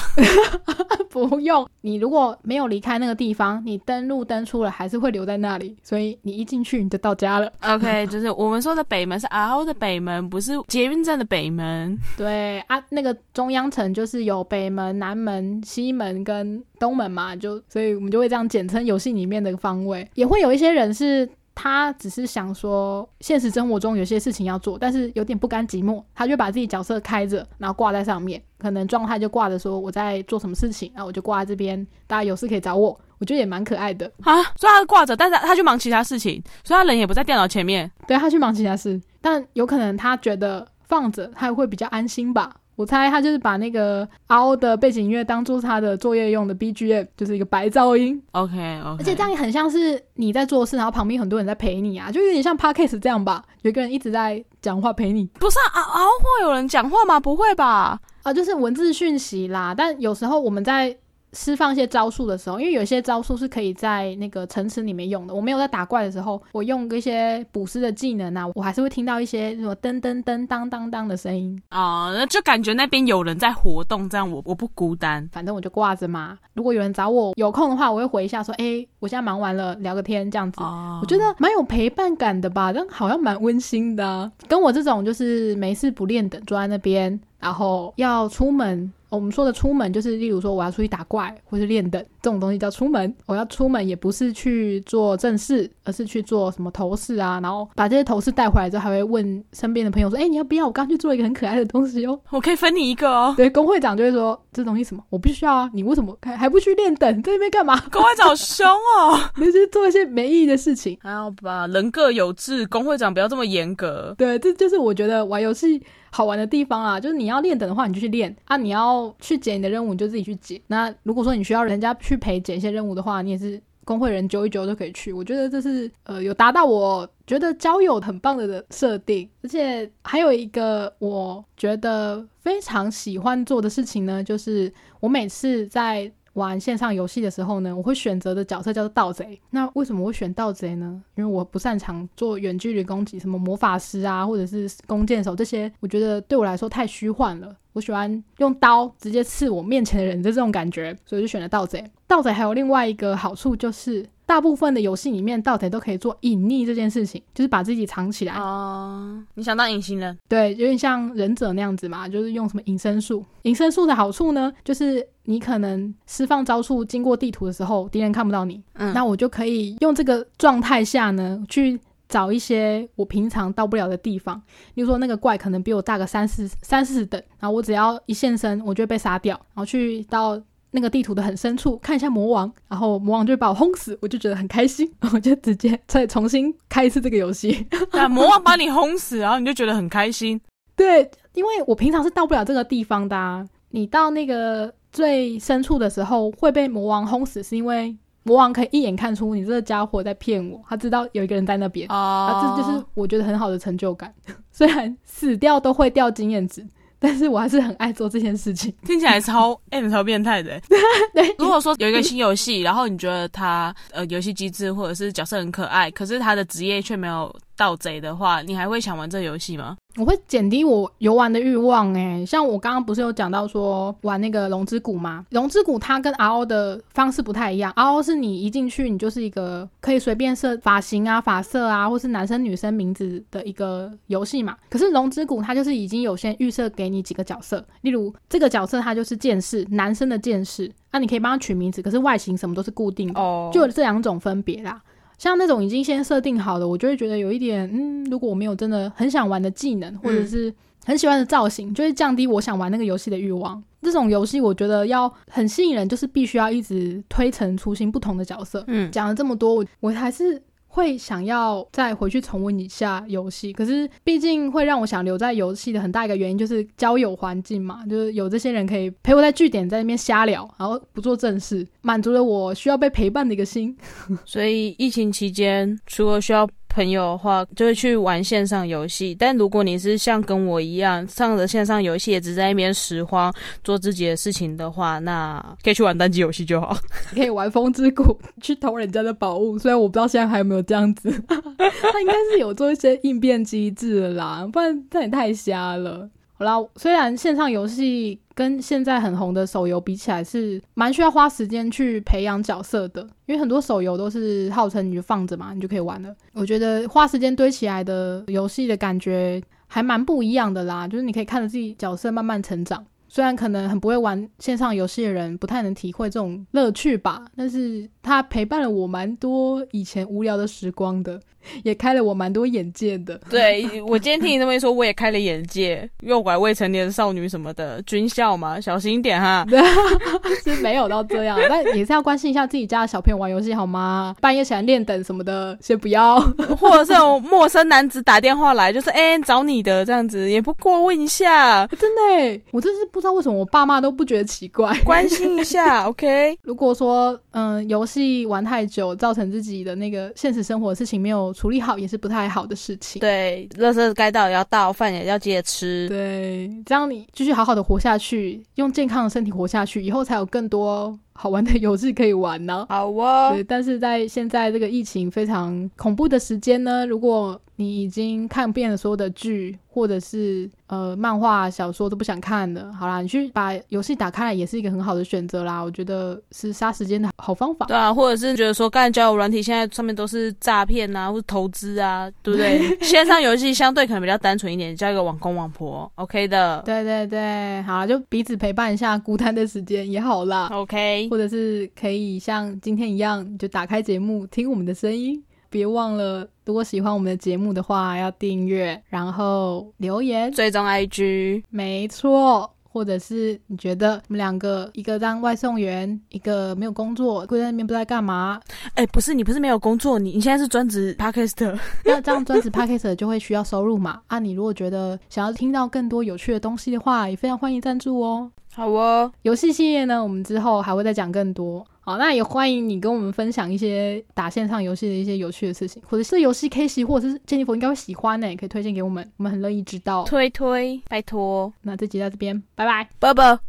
[1.09, 5.75] 不用，你如果果没有离开那个地方，你登录登出了，还是会留在那里。
[5.83, 7.51] 所以你一进去你就到家了。
[7.61, 11.97] OK， 就是我们说的北门是 R 的北门，不是捷运站的北门。
[12.15, 20.07] 对啊，那个中央城就是有北门、南门、西门跟东门嘛，就所以我们就会这样简称游戏里面的方位。
[20.13, 21.27] 也会有一些人是。
[21.55, 34.41] 他只是想说，现实生活中有些事情要做，但是有点不甘寂寞，他就把自己角色开着，然后挂在上面，可能状态就挂着说我在做什么事情，然后我就挂在这边，大家有事可以找我，我觉得也蛮可爱的 啊。
[34.55, 42.51] 所以他挂着，但是他去忙其他事情，所以他人也不在电脑前面，对他去忙其他事，但有可能他觉得放着他会比较安心吧。
[42.75, 48.21] 我猜他就是把那个 RO 的背景音乐当做他的作业用的 BGM，就是一个白噪音。
[48.31, 55.25] OK OK，而且这样也很像是你在做事，然后旁边很多人在陪你啊，就有点像 Podcast 这样吧，有一个人一直在讲话陪你。
[55.39, 57.19] 不是啊，RO 会有人讲话吗？
[57.19, 57.99] 不会吧？
[58.23, 59.73] 啊，就是文字讯息啦。
[59.75, 60.97] 但有时候我们在。
[61.33, 65.33] 释放一些招数的时候，因为有些招数是可以在那个城池里面用的。
[65.33, 75.27] 我没有在打怪的时候，我用一些捕食的技能啊，我还是会听到一些什么噔噔噔当当当的声音啊，那就感觉那边有人在活动，这样我我不孤单。
[75.31, 76.37] 反正我就挂着嘛。
[76.53, 80.61] 如果有人找我有空的话，我会回一下说，哎，我现在忙完了，聊个天这样子。
[80.61, 84.31] 我觉得蛮有陪伴感的吧，但好像蛮温馨的。
[84.47, 88.91] 跟我这种就是没事不练的，坐在那边，然后要出门。
[89.09, 93.13] 我们说的出门，就是例如说我要出去打怪或是练等这种东西叫出门。
[93.27, 100.65] 我要出门也不是去做正事，而是去做什么头饰啊，然后把这些头饰带回来之后，还会问身边的朋友说：“哎，你要不要？
[100.65, 105.03] 我刚去做一个很可爱的东西哦，我可以分你一个哦。”对，工会长就会说：“这东西什么？
[105.11, 105.69] 我不需要啊！
[105.75, 110.97] 你为什么还还不去练等，在那边干嘛？”工会长凶哦， 就是做一些没意义的事情。
[110.99, 114.15] 还好吧，人各有志，工会长不要这么严格。
[114.17, 115.79] 对，这就是我觉得玩游戏。
[116.15, 120.61] 好玩的地方啊，就是你要练等的话，你就去练啊；你要去解你的任务，你就自己去解。
[120.67, 125.11] 那如果说你需要人家去陪解一些任务的话，你也是工会人揪一揪就可以去。
[125.11, 136.11] 我觉得这是呃有达到我觉得交友很棒的设定，而且还有一个我觉得非常喜欢做的事情呢，就是我每次在。
[136.33, 139.39] 玩线上游戏的时候呢，我会选择的角色叫做盗贼。
[139.51, 141.01] 那为什么我选盗贼呢？
[141.15, 147.55] 因为我不擅长做远距离攻击，什么魔法师啊，或者是弓箭手这些，我觉得对我来说太虚幻了。
[147.73, 151.83] 我喜欢用刀直接刺我面前的人的这种感觉，所以就选了盗贼。
[152.07, 154.05] 盗贼还有另外一个好处就是。
[154.25, 158.33] 大部分的游戏里面，盗贼都可以做隐匿这件事情，就是把自己藏起来。
[158.35, 160.17] 哦，你想当隐形人？
[160.29, 163.23] 对，有点像忍者那样子嘛，就是用什么隐身术。
[163.43, 168.63] 隐身术的好处呢，就是你可能释放招数经过地图的时候，敌人看不到你。
[168.73, 174.41] 嗯，那我就可以用这个状态下呢，去找一些我平常到不了的地方。
[174.75, 180.41] 例如说，那个怪可能比我大个三四三四等，然后我只要一现身，我就会被杀掉，然后去到。
[180.73, 187.65] 那个地图的很深处看一下魔王，然后魔王就会把我轰死，我就觉得很开心， 我就直接再重新开一次这个游戏。
[187.93, 190.41] 那魔王把你轰死，然后你就觉得很开心。
[190.75, 193.15] 对，因为我平常是到不了这个地方的。
[193.15, 204.13] 啊你到那个最深处的时候会被魔王轰死，是因为魔王可以一眼看出你这个家伙在骗我，他知道有一个人在那边啊，这就是我觉得很好的成就感。
[204.51, 206.63] 虽然死掉都会掉经验值。
[207.03, 210.57] 但是我还是很爱做这件事情， 听起来超 M 超变态的。
[211.13, 219.77] 对，如果说有一个新游戏，然后你觉得它呃游戏机制或者是角色很可爱，可是它的职业却没有盗贼的话，你还会想玩这游戏吗？
[219.97, 225.23] 我会减低我游玩的欲望诶，像我刚刚不是有讲到说玩那个龙之谷吗？
[225.29, 234.57] 龙之谷它跟 RO 的方式不太一样，RO 是你一进去你就是一个可以随便设发型啊、发色啊，或是男生女生名字的一个游戏嘛。
[234.67, 243.21] 可是龙之谷它就是已经有先预设给你几个角色，例如这个角色它就是剑士，男生的剑士，那你可以帮他取名字，可是外形什么都是固定的，
[243.53, 244.81] 就有这两种分别啦。
[245.23, 250.53] 像那种已经先设定好的，我就会觉得有一点，嗯，如果我没有真的很想玩的技能，或者是
[250.83, 253.63] 很喜欢的造型，就会降低我想玩那个游戏的欲望。
[253.81, 258.65] 这种游戏我觉得要很吸引人，就是必须要一直推陈出新，不同的角色。
[258.67, 260.43] 嗯，讲了这么多，我我还是。
[260.73, 273.77] 会想要再回去重温一下游戏，可是毕竟会让我想留在游戏的很大一个原因就是交友环境嘛，就是有这些人可以陪我在据点在那边瞎聊，然后不做正事，满足了我需要被陪伴的一个心。
[274.25, 276.49] 所以疫情期间，除了需要。
[276.73, 283.31] 朋友的话就会去玩线上游戏，但如果你是像跟我一样上着线上游戏，也只在那边拾荒
[283.63, 286.75] 做自己的事情的话，那可以去玩单机游戏就好。
[287.13, 296.09] 可以玩风之谷去偷人家的宝物，虽然我不知道现在还有没有这样子， 他应该是有做一些应变机制的啦，不然这也太瞎了。
[296.35, 303.01] 好啦，虽然线上游戏跟现在很红的手游比起来，是蛮需要花时间去培养角色的。
[303.25, 306.15] 因为很多手游都是号称你就放着嘛，你就可以玩了。
[306.33, 312.85] 我觉得花时间堆起来的游戏的感觉还蛮不一样的啦，就是你可以看着自己角色慢慢成长。
[313.07, 321.21] 虽然可能很不会玩线上游戏的人不太能体会这种乐趣吧，但是它陪伴了我蛮多以前无聊的时光的。
[321.63, 323.19] 也开了我蛮多眼界的。
[323.29, 325.89] 对我今天听你这么一说，我也开了眼界。
[326.01, 329.45] 诱拐未成年少女什么的，军校嘛，小心一点哈。
[330.43, 334.15] 是没有到这样，但也是要关心一下自己家的小朋友玩游戏好吗？
[334.21, 336.19] 半夜起来练等什么的，先不要。
[336.59, 341.65] 或者是有陌生男子打电话来，就是哎找你的这样子，也不过问一下。
[341.67, 345.87] 真的，我真是不知道为什么我爸妈都不觉得奇怪，关心一下。
[345.87, 351.32] OK，如果说嗯游戏玩太久，造成自己的那个现实生活的事情没有。
[351.33, 352.99] 处理好也是不太好的事情。
[352.99, 355.89] 对，垃圾该倒也要倒，饭也要接着吃。
[355.89, 362.65] 对，这样你继续好好的活下去，用健康的身体活下去，以后才有更多好玩的游戏可以玩呢。
[362.67, 363.31] 好啊。
[363.31, 375.61] 对，但是在现在这个疫情非常恐怖的时间呢，如果你已经看遍了所有的剧，或者是呃漫画、小说都不想看了，好啦，你去把游戏打开来也是一个很好的选择啦。
[375.61, 377.67] 我觉得是杀时间的好方法。
[377.67, 382.77] 对啊，或者是觉得说，刚才交友软体现在上面都是诈骗啊，或者投资啊，对不对？
[382.81, 386.61] 线上游戏相对可能比较单纯一点，交一个网公网婆，OK 的。
[386.65, 390.49] 对对对，好，就彼此陪伴一下孤单的时间也好啦。
[390.51, 395.23] OK，或者是可以像今天一样，就打开节目听我们的声音。
[395.47, 402.51] 别忘了，如果喜欢我们的节目的话，要订阅，然后留言，追踪 IG，没错。
[402.73, 408.41] 或者是你觉得你们两个，一个当外送员，一个没有工作，跪在那边不知道干嘛？
[408.73, 411.45] 哎，不是，你不是没有工作，你你现在是专职 p a d k e s t
[411.85, 414.01] 那这样专职 p a d k e s t 就会需要收入嘛？
[414.07, 418.31] 啊，你如果觉得想要听到更多有趣的东西的话，也非常欢迎赞助哦。
[418.55, 421.63] 好哦，游戏系列呢，我们之后还会再讲更多。
[421.85, 430.05] 好，那也欢迎你跟我们分享一些打线上游戏的一些有趣的事情，或者是游戏 K 席，或者是建议佛应该会喜欢呢，可以推荐给我们，我们很乐意知道。
[430.05, 431.51] 推推，拜托。
[431.63, 433.37] 那这集到这边，拜拜，拜拜。